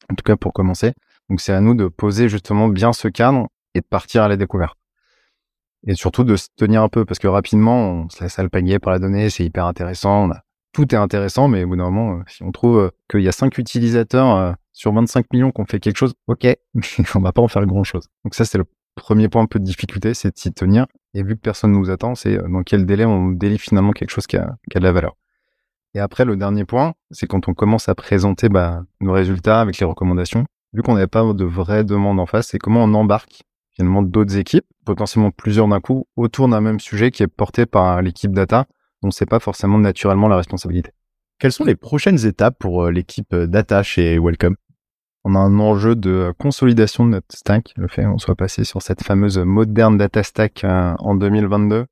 en 0.09 0.15
tout 0.15 0.23
cas 0.23 0.35
pour 0.35 0.53
commencer. 0.53 0.93
Donc 1.29 1.39
c'est 1.39 1.53
à 1.53 1.61
nous 1.61 1.75
de 1.75 1.88
poser 1.88 2.29
justement 2.29 2.67
bien 2.67 2.93
ce 2.93 3.07
cadre 3.07 3.47
et 3.75 3.81
de 3.81 3.85
partir 3.85 4.23
à 4.23 4.27
la 4.27 4.38
découverte. 4.38 4.77
Et 5.88 5.95
surtout 5.95 6.23
de 6.23 6.35
se 6.35 6.47
tenir 6.55 6.83
un 6.83 6.89
peu, 6.89 7.05
parce 7.05 7.19
que 7.19 7.27
rapidement, 7.27 7.91
on 7.91 8.09
se 8.09 8.23
laisse 8.23 8.38
alpaguer 8.38 8.79
par 8.79 8.93
la 8.93 9.00
donnée, 9.00 9.29
c'est 9.29 9.43
hyper 9.43 9.65
intéressant, 9.65 10.29
tout 10.73 10.93
est 10.93 10.97
intéressant, 10.97 11.47
mais 11.47 11.63
au 11.63 11.67
bout 11.67 11.75
d'un 11.75 11.89
moment, 11.89 12.19
euh, 12.19 12.23
si 12.27 12.43
on 12.43 12.51
trouve 12.51 12.79
euh, 12.79 12.89
qu'il 13.09 13.21
y 13.21 13.27
a 13.27 13.31
5 13.31 13.57
utilisateurs 13.57 14.35
euh, 14.35 14.53
sur 14.73 14.93
25 14.93 15.31
millions 15.33 15.51
qui 15.51 15.61
ont 15.61 15.65
fait 15.65 15.79
quelque 15.79 15.97
chose, 15.97 16.13
ok, 16.27 16.47
on 17.15 17.19
va 17.19 17.31
pas 17.31 17.41
en 17.41 17.47
faire 17.47 17.65
grand 17.65 17.83
chose. 17.83 18.07
Donc 18.23 18.35
ça, 18.35 18.45
c'est 18.45 18.57
le 18.57 18.65
premier 18.95 19.29
point 19.29 19.43
un 19.43 19.47
peu 19.47 19.59
de 19.59 19.65
difficulté, 19.65 20.13
c'est 20.13 20.33
de 20.33 20.37
s'y 20.37 20.51
tenir. 20.53 20.85
Et 21.13 21.23
vu 21.23 21.35
que 21.35 21.41
personne 21.41 21.71
ne 21.71 21.77
nous 21.77 21.89
attend, 21.89 22.15
c'est 22.15 22.37
dans 22.37 22.63
quel 22.63 22.85
délai 22.85 23.05
on 23.05 23.29
délivre 23.29 23.61
finalement 23.61 23.91
quelque 23.91 24.11
chose 24.11 24.27
qui 24.27 24.37
a, 24.37 24.55
qui 24.69 24.77
de 24.77 24.83
la 24.83 24.91
valeur. 24.91 25.15
Et 25.93 25.99
après, 25.99 26.23
le 26.23 26.37
dernier 26.37 26.63
point, 26.63 26.93
c'est 27.09 27.27
quand 27.27 27.49
on 27.49 27.53
commence 27.53 27.89
à 27.89 27.95
présenter 27.95 28.47
bah, 28.47 28.83
nos 29.01 29.11
résultats 29.11 29.59
avec 29.59 29.77
les 29.77 29.85
recommandations. 29.85 30.45
Vu 30.73 30.83
qu'on 30.83 30.93
n'avait 30.93 31.07
pas 31.07 31.33
de 31.33 31.43
vraies 31.43 31.83
demandes 31.83 32.19
en 32.19 32.25
face, 32.25 32.47
c'est 32.47 32.59
comment 32.59 32.85
on 32.85 32.93
embarque 32.93 33.41
finalement 33.75 34.01
d'autres 34.01 34.37
équipes, 34.37 34.65
potentiellement 34.85 35.31
plusieurs 35.31 35.67
d'un 35.67 35.81
coup, 35.81 36.07
autour 36.15 36.47
d'un 36.47 36.61
même 36.61 36.79
sujet 36.79 37.11
qui 37.11 37.23
est 37.23 37.27
porté 37.27 37.65
par 37.65 38.01
l'équipe 38.01 38.31
data 38.31 38.67
dont 39.01 39.12
c'est 39.12 39.25
pas 39.25 39.39
forcément 39.39 39.77
naturellement 39.77 40.27
la 40.27 40.38
responsabilité. 40.38 40.91
Quelles 41.41 41.51
sont 41.51 41.65
les 41.65 41.75
prochaines 41.75 42.24
étapes 42.27 42.55
pour 42.60 42.84
euh, 42.84 42.91
l'équipe 42.91 43.34
euh, 43.34 43.48
data 43.48 43.81
chez 43.81 44.20
Welcome 44.20 44.55
On 45.24 45.34
a 45.34 45.39
un 45.39 45.60
enjeu 45.60 45.96
de 45.96 46.12
euh, 46.12 46.34
consolidation 46.38 47.03
de 47.05 47.10
notre 47.10 47.36
stack, 47.36 47.74
le 47.77 47.88
fait 47.88 48.03
qu'on 48.03 48.20
soit 48.20 48.36
passé 48.36 48.63
sur 48.63 48.84
cette 48.84 49.03
fameuse 49.03 49.39
moderne 49.39 49.98
data 49.98 50.22
stack 50.22 50.63
en 50.63 51.15
2022. 51.15 51.86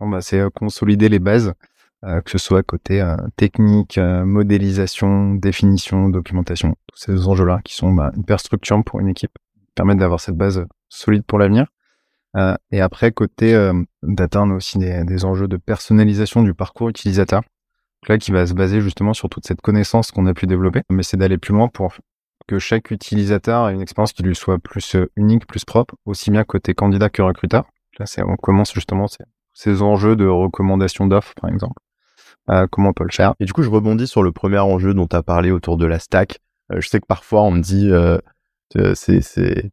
Bah, 0.00 0.20
c'est 0.20 0.42
consolider 0.52 1.08
les 1.08 1.20
bases, 1.20 1.54
que 2.02 2.30
ce 2.30 2.36
soit 2.36 2.62
côté 2.62 3.02
technique, 3.36 3.98
modélisation, 3.98 5.34
définition, 5.34 6.10
documentation, 6.10 6.74
tous 6.88 6.98
ces 6.98 7.26
enjeux-là 7.26 7.60
qui 7.64 7.74
sont 7.74 7.94
bah, 7.94 8.12
hyper 8.14 8.38
structurants 8.38 8.82
pour 8.82 9.00
une 9.00 9.08
équipe, 9.08 9.32
permettent 9.74 9.98
d'avoir 9.98 10.20
cette 10.20 10.36
base 10.36 10.66
solide 10.90 11.22
pour 11.24 11.38
l'avenir. 11.38 11.66
Euh, 12.36 12.54
et 12.70 12.80
après, 12.80 13.12
côté 13.12 13.54
euh, 13.54 13.72
a 14.02 14.42
aussi 14.52 14.78
des, 14.78 15.24
enjeux 15.24 15.48
de 15.48 15.56
personnalisation 15.56 16.42
du 16.42 16.54
parcours 16.54 16.88
utilisateur. 16.88 17.42
là, 18.08 18.18
qui 18.18 18.30
va 18.30 18.46
se 18.46 18.54
baser 18.54 18.80
justement 18.80 19.14
sur 19.14 19.28
toute 19.28 19.46
cette 19.46 19.60
connaissance 19.60 20.10
qu'on 20.10 20.26
a 20.26 20.34
pu 20.34 20.46
développer. 20.46 20.82
Mais 20.90 21.02
c'est 21.02 21.16
d'aller 21.16 21.38
plus 21.38 21.54
loin 21.54 21.68
pour 21.68 21.94
que 22.46 22.58
chaque 22.58 22.90
utilisateur 22.90 23.68
ait 23.68 23.74
une 23.74 23.80
expérience 23.80 24.12
qui 24.12 24.22
lui 24.22 24.36
soit 24.36 24.58
plus 24.58 24.96
euh, 24.96 25.10
unique, 25.16 25.46
plus 25.46 25.64
propre, 25.64 25.94
aussi 26.04 26.30
bien 26.30 26.44
côté 26.44 26.74
candidat 26.74 27.08
que 27.08 27.22
recruteur. 27.22 27.64
Là, 27.98 28.04
on 28.26 28.36
commence 28.36 28.74
justement 28.74 29.08
ces, 29.08 29.24
ces 29.54 29.82
enjeux 29.82 30.16
de 30.16 30.26
recommandation 30.26 31.06
d'offres, 31.06 31.32
par 31.40 31.50
exemple. 31.50 31.80
comment 32.70 32.90
on 32.90 32.92
peut 32.92 33.04
le 33.04 33.12
faire. 33.12 33.34
Et 33.40 33.46
du 33.46 33.54
coup, 33.54 33.62
je 33.62 33.70
rebondis 33.70 34.06
sur 34.06 34.22
le 34.22 34.32
premier 34.32 34.58
enjeu 34.58 34.92
dont 34.92 35.06
tu 35.06 35.16
as 35.16 35.22
parlé 35.22 35.50
autour 35.50 35.78
de 35.78 35.86
la 35.86 35.98
stack. 35.98 36.40
je 36.70 36.86
sais 36.86 37.00
que 37.00 37.06
parfois, 37.06 37.42
on 37.42 37.52
me 37.52 37.60
dit, 37.62 37.90
c'est, 38.94 39.72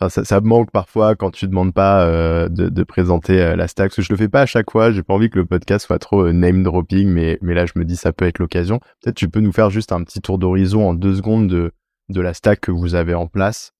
c'est, 0.00 0.10
ça, 0.10 0.24
ça, 0.24 0.40
manque 0.40 0.70
parfois 0.70 1.16
quand 1.16 1.30
tu 1.30 1.48
demandes 1.48 1.74
pas 1.74 2.06
euh, 2.06 2.48
de, 2.48 2.68
de, 2.68 2.82
présenter 2.84 3.40
euh, 3.40 3.56
la 3.56 3.68
stack. 3.68 3.88
Parce 3.88 3.96
que 3.96 4.02
je 4.02 4.12
le 4.12 4.16
fais 4.16 4.28
pas 4.28 4.42
à 4.42 4.46
chaque 4.46 4.70
fois. 4.70 4.92
J'ai 4.92 5.02
pas 5.02 5.14
envie 5.14 5.30
que 5.30 5.38
le 5.38 5.46
podcast 5.46 5.86
soit 5.86 5.98
trop 5.98 6.26
euh, 6.26 6.32
name 6.32 6.62
dropping, 6.62 7.08
mais, 7.08 7.38
mais 7.42 7.54
là 7.54 7.66
je 7.66 7.72
me 7.76 7.84
dis 7.84 7.96
ça 7.96 8.12
peut 8.12 8.26
être 8.26 8.38
l'occasion. 8.38 8.80
Peut-être 9.02 9.16
tu 9.16 9.28
peux 9.28 9.40
nous 9.40 9.52
faire 9.52 9.70
juste 9.70 9.92
un 9.92 10.02
petit 10.04 10.20
tour 10.20 10.38
d'horizon 10.38 10.88
en 10.88 10.94
deux 10.94 11.16
secondes 11.16 11.48
de, 11.48 11.72
de 12.08 12.20
la 12.20 12.34
stack 12.34 12.60
que 12.60 12.70
vous 12.70 12.94
avez 12.94 13.14
en 13.14 13.26
place. 13.26 13.72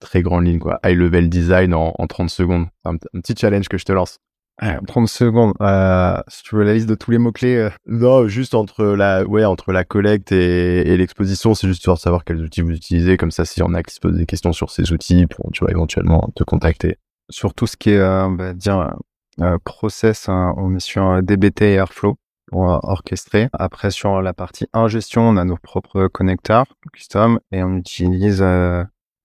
très 0.00 0.22
grande 0.22 0.44
ligne 0.44 0.58
quoi. 0.58 0.78
High 0.84 0.98
level 0.98 1.30
design 1.30 1.74
en, 1.74 1.94
en 1.96 2.06
30 2.06 2.28
secondes. 2.30 2.66
Un 2.84 2.96
petit 2.96 3.34
challenge 3.38 3.68
que 3.68 3.78
je 3.78 3.84
te 3.84 3.92
lance. 3.92 4.18
30 4.58 5.08
secondes. 5.08 5.52
Euh, 5.60 6.20
si 6.28 6.42
tu 6.42 6.56
veux 6.56 6.64
la 6.64 6.74
liste 6.74 6.88
de 6.88 6.94
tous 6.94 7.10
les 7.10 7.18
mots-clés. 7.18 7.56
Euh. 7.56 7.70
Non, 7.86 8.28
juste 8.28 8.54
entre 8.54 8.84
la, 8.84 9.24
ouais, 9.24 9.44
entre 9.44 9.72
la 9.72 9.84
collecte 9.84 10.32
et, 10.32 10.92
et 10.92 10.96
l'exposition, 10.96 11.54
c'est 11.54 11.66
juste 11.66 11.84
pour 11.84 11.98
savoir 11.98 12.24
quels 12.24 12.42
outils 12.42 12.62
vous 12.62 12.70
utilisez. 12.70 13.16
Comme 13.16 13.30
ça, 13.30 13.44
s'il 13.44 13.62
y 13.62 13.66
en 13.66 13.74
a 13.74 13.82
qui 13.82 13.94
se 13.94 14.00
posent 14.00 14.16
des 14.16 14.26
questions 14.26 14.52
sur 14.52 14.70
ces 14.70 14.92
outils, 14.92 15.26
pour, 15.26 15.50
tu 15.52 15.64
vas 15.64 15.70
éventuellement 15.70 16.30
te 16.34 16.44
contacter. 16.44 16.98
Sur 17.30 17.54
tout 17.54 17.66
ce 17.66 17.76
qui 17.76 17.90
est, 17.90 17.98
euh, 17.98 18.26
on 18.26 18.36
va 18.36 18.54
dire, 18.54 18.94
euh, 19.40 19.58
process, 19.64 20.28
hein, 20.28 20.54
on 20.56 20.76
est 20.76 20.80
sur 20.80 21.22
DBT 21.22 21.62
et 21.62 21.74
Airflow 21.74 22.16
pour 22.46 22.62
orchestrer. 22.84 23.48
Après, 23.52 23.90
sur 23.90 24.22
la 24.22 24.32
partie 24.32 24.66
ingestion, 24.72 25.22
on 25.22 25.36
a 25.36 25.44
nos 25.44 25.56
propres 25.56 26.06
connecteurs 26.08 26.66
custom 26.92 27.40
et 27.50 27.62
on 27.62 27.76
utilise 27.76 28.40
euh, 28.42 28.84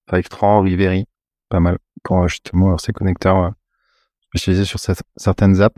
Fivetran, 0.09 0.61
Rivery, 0.61 1.05
pas 1.49 1.59
mal 1.59 1.77
pour 2.03 2.27
justement 2.27 2.77
ces 2.77 2.93
connecteurs 2.93 3.53
spécialisé 4.29 4.65
sur 4.65 4.79
certaines 5.17 5.61
apps. 5.61 5.77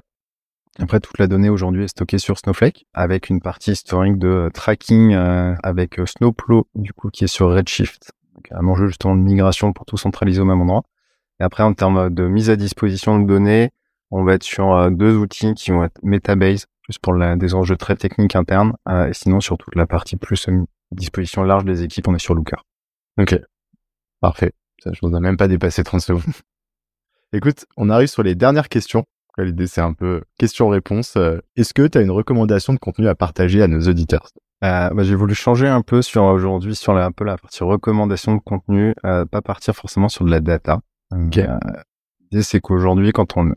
Après, 0.80 1.00
toute 1.00 1.18
la 1.18 1.28
donnée 1.28 1.50
aujourd'hui 1.50 1.84
est 1.84 1.90
stockée 1.90 2.18
sur 2.18 2.38
Snowflake 2.38 2.86
avec 2.94 3.30
une 3.30 3.42
partie 3.42 3.72
historique 3.72 4.18
de 4.18 4.50
tracking 4.54 5.14
euh, 5.14 5.54
avec 5.64 6.00
euh, 6.00 6.06
Snowplow, 6.06 6.68
du 6.76 6.94
coup, 6.94 7.10
qui 7.10 7.26
est 7.26 7.28
sur 7.28 7.54
Redshift. 7.54 8.12
Un 8.52 8.66
enjeu 8.68 8.88
justement 8.88 9.16
de 9.16 9.22
migration 9.22 9.74
pour 9.74 9.86
tout 9.86 9.98
centraliser 9.98 10.42
au 10.42 10.46
même 10.46 10.62
endroit. 10.62 10.84
Et 11.40 11.44
après, 11.44 11.64
en 11.64 11.74
termes 11.74 12.10
de 12.10 12.28
mise 12.28 12.50
à 12.50 12.56
disposition 12.56 13.20
de 13.20 13.28
données, 13.28 13.72
on 14.12 14.24
va 14.24 14.34
être 14.34 14.44
sur 14.44 14.74
euh, 14.74 14.90
deux 14.90 15.16
outils 15.18 15.54
qui 15.54 15.72
vont 15.72 15.84
être 15.84 16.00
Metabase, 16.04 16.68
plus 16.84 16.98
pour 17.00 17.14
des 17.36 17.54
enjeux 17.54 17.78
très 17.78 17.96
techniques 17.96 18.36
internes, 18.36 18.74
et 18.90 19.14
sinon 19.14 19.40
sur 19.40 19.58
toute 19.58 19.76
la 19.76 19.86
partie 19.86 20.18
plus 20.18 20.50
disposition 20.92 21.44
large 21.44 21.64
des 21.64 21.84
équipes, 21.84 22.08
on 22.08 22.16
est 22.16 22.20
sur 22.20 22.34
Looker. 22.34 22.66
Ok, 23.20 23.40
parfait. 24.20 24.54
Ça, 24.84 24.92
je 24.94 25.06
ne 25.06 25.20
même 25.20 25.38
pas 25.38 25.48
dépassé 25.48 25.84
30 25.84 26.02
secondes. 26.02 26.24
Écoute, 27.34 27.66
on 27.78 27.90
arrive 27.90 28.10
sur 28.10 28.24
les 28.24 28.36
dernières 28.36 28.68
questions. 28.68 29.06
L'idée, 29.38 29.66
c'est 29.66 29.80
un 29.80 29.94
peu 29.94 30.22
question-réponse. 30.38 31.16
Euh, 31.16 31.40
est-ce 31.56 31.74
que 31.74 31.88
tu 31.88 31.98
as 31.98 32.02
une 32.02 32.12
recommandation 32.12 32.74
de 32.74 32.78
contenu 32.78 33.08
à 33.08 33.16
partager 33.16 33.62
à 33.62 33.68
nos 33.68 33.80
auditeurs? 33.88 34.28
Euh, 34.66 34.90
bah, 34.90 35.04
J'ai 35.04 35.16
voulu 35.16 35.34
changer 35.34 35.68
un 35.70 35.82
peu 35.82 36.02
sur 36.02 36.24
aujourd'hui 36.26 36.76
sur 36.76 36.94
la, 36.94 37.06
un 37.06 37.12
peu 37.14 37.24
la 37.24 37.38
partie 37.38 37.64
recommandation 37.64 38.36
de 38.36 38.42
contenu, 38.42 38.94
euh, 39.06 39.26
pas 39.26 39.42
partir 39.42 39.74
forcément 39.74 40.10
sur 40.10 40.26
de 40.26 40.32
la 40.32 40.42
data. 40.42 40.82
Okay. 41.12 41.48
Euh, 41.48 41.58
L'idée, 42.20 42.44
c'est 42.44 42.60
qu'aujourd'hui, 42.60 43.14
quand 43.14 43.38
on 43.38 43.54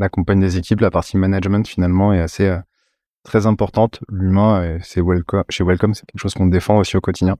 accompagne 0.00 0.40
des 0.40 0.56
équipes, 0.56 0.80
la 0.80 0.90
partie 0.90 1.18
management 1.18 1.68
finalement 1.68 2.14
est 2.14 2.20
assez 2.20 2.48
euh, 2.48 2.58
très 3.22 3.46
importante. 3.46 4.00
L'humain, 4.08 4.78
c'est 4.82 5.02
welcome. 5.02 5.44
Chez 5.50 5.64
Welcome, 5.64 5.92
c'est 5.92 6.06
quelque 6.06 6.20
chose 6.20 6.32
qu'on 6.32 6.46
défend 6.46 6.78
aussi 6.78 6.96
au 6.96 7.02
quotidien. 7.02 7.36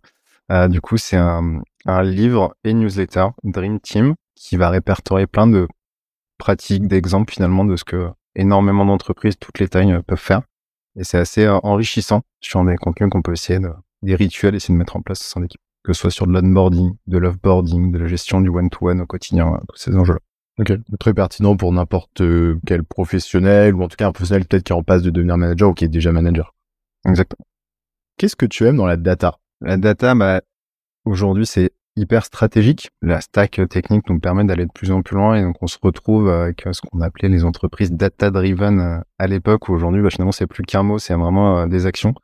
du 0.69 0.83
coup, 0.83 0.99
c'est 0.99 1.17
un, 1.17 1.63
un 1.87 2.03
livre 2.03 2.55
et 2.65 2.75
newsletter 2.75 3.29
Dream 3.43 3.81
Team 3.81 4.15
qui 4.35 4.57
va 4.57 4.69
répertorier 4.69 5.27
plein 5.27 5.47
de 5.47 5.67
pratique 6.39 6.87
d'exemple 6.87 7.33
finalement 7.33 7.65
de 7.65 7.77
ce 7.77 7.85
que 7.85 8.11
énormément 8.35 8.87
d'entreprises, 8.87 9.37
toutes 9.39 9.59
les 9.59 9.69
tailles 9.69 9.93
euh, 9.93 10.03
peuvent 10.03 10.19
faire. 10.19 10.43
Et 10.97 11.05
c'est 11.05 11.19
assez 11.19 11.45
euh, 11.45 11.59
enrichissant 11.63 12.23
sur 12.41 12.65
des 12.65 12.77
contenus 12.77 13.11
qu'on 13.11 13.23
peut 13.23 13.33
essayer 13.33 13.59
de, 13.59 13.71
des 14.03 14.15
rituels, 14.15 14.55
essayer 14.55 14.75
de 14.75 14.79
mettre 14.79 14.97
en 14.97 15.03
place 15.03 15.21
sans 15.21 15.43
équipe. 15.43 15.61
Que 15.85 15.93
ce 15.93 16.03
soit 16.03 16.11
sur 16.11 16.27
de 16.27 16.33
l'onboarding, 16.33 16.97
de 17.07 17.19
l'offboarding, 17.19 17.93
de 17.93 17.99
la 17.99 18.07
gestion 18.07 18.41
du 18.41 18.49
one-to-one 18.49 19.01
au 19.01 19.07
quotidien, 19.07 19.53
euh, 19.53 19.59
tous 19.69 19.77
ces 19.77 19.97
enjeux-là. 19.97 20.21
Ok, 20.61 20.73
très 20.99 21.15
pertinent 21.15 21.57
pour 21.57 21.73
n'importe 21.73 22.21
quel 22.67 22.83
professionnel, 22.83 23.77
ou 23.77 23.85
en 23.85 23.89
tout 23.89 23.95
cas 23.97 24.09
un 24.09 24.13
professionnel 24.13 24.45
peut-être 24.45 24.65
qui 24.65 24.73
est 24.73 24.77
en 24.77 24.83
passe 24.83 25.03
de 25.03 25.11
devenir 25.11 25.37
manager 25.37 25.71
ou 25.71 25.75
qui 25.75 25.85
est 25.85 25.89
déjà 25.89 26.11
manager. 26.11 26.53
Exactement. 27.07 27.47
Qu'est-ce 28.17 28.35
que 28.35 28.45
tu 28.45 28.67
aimes 28.67 28.77
dans 28.77 28.87
la 28.87 28.97
data? 28.97 29.39
La 29.61 29.77
data, 29.77 30.17
bah, 30.17 30.41
aujourd'hui, 31.05 31.47
c'est 31.47 31.71
hyper 31.99 32.25
stratégique. 32.25 32.91
La 33.03 33.21
stack 33.21 33.61
technique 33.69 34.09
nous 34.09 34.21
permet 34.21 34.45
d'aller 34.45 34.67
de 34.67 34.73
plus 34.73 34.91
en 34.91 35.03
plus 35.03 35.17
loin 35.17 35.35
et 35.35 35.43
donc 35.43 35.57
on 35.61 35.67
se 35.67 35.79
retrouve 35.83 36.31
avec 36.31 36.67
ce 36.73 36.81
qu'on 36.81 37.01
appelait 37.01 37.29
les 37.29 37.45
entreprises 37.45 37.93
data-driven 37.93 38.81
euh, 38.81 39.01
à 39.19 39.27
l'époque 39.27 39.69
aujourd'hui 39.69 40.03
bah, 40.03 40.11
finalement 40.11 40.33
c'est 40.33 40.47
plus 40.47 40.63
qu'un 40.63 40.83
mot, 40.83 40.99
c'est 40.99 41.15
vraiment 41.15 41.59
euh, 41.59 41.67
des 41.67 41.87
actions. 41.87 42.15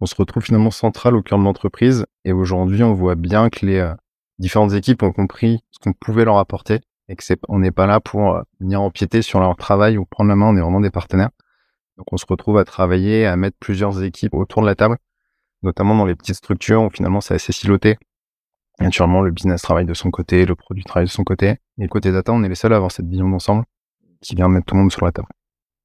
On 0.00 0.06
se 0.06 0.14
retrouve 0.14 0.42
finalement 0.42 0.70
central 0.70 1.14
au 1.14 1.22
cœur 1.22 1.38
de 1.38 1.44
l'entreprise 1.44 2.06
et 2.24 2.32
aujourd'hui 2.32 2.82
on 2.82 2.94
voit 2.94 3.14
bien 3.14 3.50
que 3.50 3.66
les 3.66 3.78
euh, 3.78 3.94
différentes 4.38 4.72
équipes 4.72 5.02
ont 5.02 5.12
compris 5.12 5.60
ce 5.70 5.78
qu'on 5.78 5.92
pouvait 5.92 6.24
leur 6.24 6.38
apporter 6.38 6.80
et 7.08 7.16
que 7.16 7.24
c'est 7.24 7.38
on 7.48 7.58
n'est 7.58 7.70
pas 7.70 7.86
là 7.86 8.00
pour 8.00 8.42
venir 8.60 8.80
empiéter 8.80 9.22
sur 9.22 9.40
leur 9.40 9.56
travail 9.56 9.98
ou 9.98 10.04
prendre 10.04 10.28
la 10.28 10.36
main, 10.36 10.46
on 10.46 10.56
est 10.56 10.60
vraiment 10.60 10.80
des 10.80 10.90
partenaires. 10.90 11.30
Donc 11.96 12.12
on 12.12 12.16
se 12.16 12.26
retrouve 12.28 12.58
à 12.58 12.64
travailler, 12.64 13.26
à 13.26 13.36
mettre 13.36 13.56
plusieurs 13.58 14.02
équipes 14.02 14.34
autour 14.34 14.62
de 14.62 14.66
la 14.66 14.74
table, 14.74 14.96
notamment 15.62 15.96
dans 15.96 16.04
les 16.04 16.14
petites 16.14 16.36
structures 16.36 16.82
où 16.82 16.90
finalement 16.90 17.20
c'est 17.20 17.34
assez 17.34 17.52
siloté. 17.52 17.98
Naturellement, 18.80 19.22
le 19.22 19.30
business 19.30 19.62
travaille 19.62 19.86
de 19.86 19.94
son 19.94 20.10
côté, 20.10 20.46
le 20.46 20.54
produit 20.54 20.84
travaille 20.84 21.06
de 21.06 21.10
son 21.10 21.24
côté. 21.24 21.56
Et 21.78 21.88
côté 21.88 22.12
data, 22.12 22.32
on 22.32 22.42
est 22.44 22.48
les 22.48 22.54
seuls 22.54 22.72
à 22.72 22.76
avoir 22.76 22.92
cette 22.92 23.06
vision 23.06 23.28
d'ensemble 23.28 23.64
qui 24.20 24.34
vient 24.34 24.48
mettre 24.48 24.66
tout 24.66 24.74
le 24.74 24.82
monde 24.82 24.92
sur 24.92 25.04
la 25.04 25.12
table. 25.12 25.28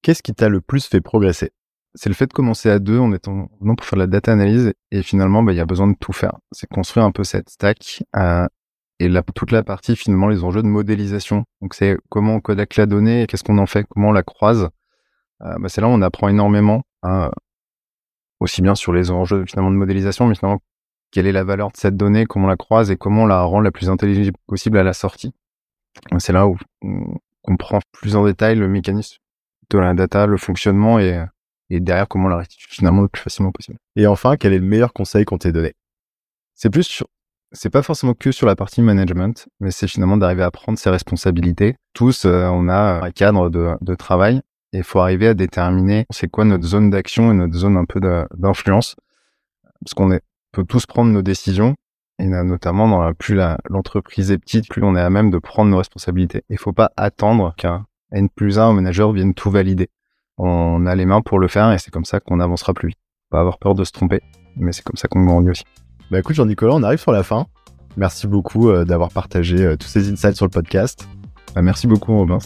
Qu'est-ce 0.01 0.21
qui 0.21 0.33
t'a 0.33 0.49
le 0.49 0.61
plus 0.61 0.85
fait 0.85 1.01
progresser? 1.01 1.51
C'est 1.95 2.09
le 2.09 2.15
fait 2.15 2.27
de 2.27 2.33
commencer 2.33 2.69
à 2.69 2.79
deux 2.79 2.99
en 2.99 3.13
étant 3.13 3.49
non 3.61 3.75
pour 3.75 3.85
faire 3.85 3.97
de 3.97 4.03
la 4.03 4.07
data 4.07 4.31
analyse 4.31 4.73
et 4.91 5.03
finalement, 5.03 5.43
bah, 5.43 5.53
il 5.53 5.57
y 5.57 5.61
a 5.61 5.65
besoin 5.65 5.87
de 5.87 5.95
tout 5.99 6.13
faire. 6.13 6.37
C'est 6.51 6.67
construire 6.67 7.05
un 7.05 7.11
peu 7.11 7.23
cette 7.23 7.49
stack 7.49 8.03
euh, 8.15 8.47
et 8.99 9.09
toute 9.35 9.51
la 9.51 9.63
partie 9.63 9.95
finalement 9.95 10.27
les 10.27 10.43
enjeux 10.43 10.61
de 10.61 10.67
modélisation. 10.67 11.45
Donc 11.61 11.73
c'est 11.73 11.97
comment 12.09 12.35
on 12.35 12.41
collecte 12.41 12.75
la 12.77 12.85
donnée, 12.85 13.25
qu'est-ce 13.27 13.43
qu'on 13.43 13.57
en 13.57 13.65
fait, 13.65 13.85
comment 13.89 14.09
on 14.09 14.13
la 14.13 14.23
croise. 14.23 14.69
Euh, 15.41 15.55
bah, 15.59 15.69
c'est 15.69 15.81
là 15.81 15.87
où 15.87 15.91
on 15.91 16.01
apprend 16.01 16.29
énormément, 16.29 16.83
hein, 17.03 17.31
aussi 18.39 18.61
bien 18.61 18.75
sur 18.75 18.93
les 18.93 19.11
enjeux 19.11 19.45
finalement 19.45 19.71
de 19.71 19.75
modélisation, 19.75 20.27
mais 20.27 20.35
finalement 20.35 20.61
quelle 21.13 21.27
est 21.27 21.31
la 21.31 21.43
valeur 21.43 21.71
de 21.71 21.77
cette 21.77 21.95
donnée, 21.95 22.25
comment 22.25 22.47
on 22.47 22.49
la 22.49 22.57
croise 22.57 22.89
et 22.89 22.97
comment 22.97 23.23
on 23.23 23.25
la 23.27 23.43
rend 23.43 23.61
la 23.61 23.71
plus 23.71 23.87
intelligible 23.87 24.35
possible 24.47 24.79
à 24.79 24.83
la 24.83 24.93
sortie. 24.93 25.31
C'est 26.17 26.33
là 26.33 26.47
où 26.47 26.57
on 26.81 27.19
comprend 27.43 27.79
plus 27.91 28.15
en 28.15 28.25
détail 28.25 28.55
le 28.55 28.67
mécanisme 28.67 29.19
de 29.69 29.77
la 29.77 29.93
data, 29.93 30.25
le 30.25 30.37
fonctionnement 30.37 30.97
et, 30.97 31.23
et 31.69 31.79
derrière 31.79 32.07
comment 32.07 32.25
on 32.25 32.29
la 32.29 32.37
restitue 32.37 32.67
finalement 32.67 33.03
le 33.03 33.09
plus 33.09 33.21
facilement 33.21 33.51
possible. 33.51 33.77
Et 33.95 34.07
enfin, 34.07 34.37
quel 34.37 34.53
est 34.53 34.59
le 34.59 34.65
meilleur 34.65 34.91
conseil 34.91 35.23
qu'on 35.23 35.37
t'ait 35.37 35.51
donné? 35.51 35.75
C'est 36.55 36.71
plus 36.71 36.83
sur, 36.83 37.05
c'est 37.51 37.69
pas 37.69 37.83
forcément 37.83 38.15
que 38.15 38.31
sur 38.31 38.47
la 38.47 38.55
partie 38.55 38.81
management, 38.81 39.47
mais 39.59 39.69
c'est 39.69 39.87
finalement 39.87 40.17
d'arriver 40.17 40.43
à 40.43 40.49
prendre 40.49 40.79
ses 40.79 40.89
responsabilités. 40.89 41.75
Tous, 41.93 42.25
euh, 42.25 42.47
on 42.47 42.67
a 42.69 43.05
un 43.05 43.11
cadre 43.11 43.51
de, 43.51 43.75
de 43.81 43.93
travail 43.93 44.41
et 44.71 44.77
il 44.79 44.83
faut 44.83 44.99
arriver 44.99 45.27
à 45.27 45.35
déterminer 45.35 46.07
c'est 46.09 46.27
quoi 46.27 46.43
notre 46.43 46.65
zone 46.65 46.89
d'action 46.89 47.31
et 47.31 47.35
notre 47.35 47.53
zone 47.53 47.77
un 47.77 47.85
peu 47.85 47.99
d'influence. 48.33 48.95
Parce 49.79 49.93
qu'on 49.93 50.11
est, 50.11 50.21
peut 50.53 50.63
tous 50.63 50.85
prendre 50.85 51.11
nos 51.11 51.21
décisions, 51.21 51.75
et 52.19 52.27
notamment 52.27 52.87
dans 52.87 53.01
la, 53.01 53.13
plus 53.13 53.37
l'entreprise 53.69 54.31
est 54.31 54.37
petite, 54.37 54.69
plus 54.69 54.83
on 54.83 54.95
est 54.95 55.01
à 55.01 55.09
même 55.09 55.31
de 55.31 55.39
prendre 55.39 55.71
nos 55.71 55.77
responsabilités. 55.77 56.43
Il 56.49 56.57
faut 56.57 56.71
pas 56.71 56.91
attendre 56.95 57.53
qu'un 57.57 57.85
N 58.11 58.29
plus 58.29 58.59
1 58.59 58.73
manager 58.73 59.11
vienne 59.11 59.33
tout 59.33 59.49
valider. 59.49 59.89
On 60.37 60.85
a 60.85 60.95
les 60.95 61.05
mains 61.05 61.21
pour 61.21 61.39
le 61.39 61.47
faire 61.47 61.71
et 61.71 61.79
c'est 61.79 61.91
comme 61.91 62.05
ça 62.05 62.19
qu'on 62.19 62.39
avancera 62.39 62.73
plus 62.73 62.89
vite. 62.89 62.99
Pas 63.29 63.39
avoir 63.39 63.57
peur 63.57 63.75
de 63.75 63.83
se 63.83 63.91
tromper, 63.91 64.21
mais 64.55 64.71
c'est 64.71 64.83
comme 64.83 64.95
ça 64.95 65.07
qu'on 65.07 65.25
grandit 65.25 65.49
aussi. 65.49 65.63
Bah 66.11 66.19
écoute 66.19 66.35
Jean-Nicolas, 66.35 66.73
on 66.75 66.83
arrive 66.83 66.99
sur 66.99 67.11
la 67.11 67.23
fin. 67.23 67.47
Merci 67.97 68.27
beaucoup 68.27 68.69
euh, 68.69 68.85
d'avoir 68.85 69.09
partagé 69.09 69.63
euh, 69.63 69.75
tous 69.75 69.87
ces 69.87 70.11
insights 70.11 70.35
sur 70.35 70.45
le 70.45 70.51
podcast. 70.51 71.07
Bah, 71.55 71.61
merci 71.61 71.87
beaucoup 71.87 72.15
Robin. 72.15 72.37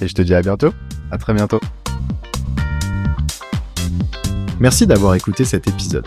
Et 0.00 0.06
je 0.08 0.14
te 0.14 0.22
dis 0.22 0.34
à 0.34 0.42
bientôt. 0.42 0.72
À 1.10 1.18
très 1.18 1.34
bientôt. 1.34 1.60
Merci 4.60 4.86
d'avoir 4.86 5.14
écouté 5.14 5.44
cet 5.44 5.68
épisode. 5.68 6.06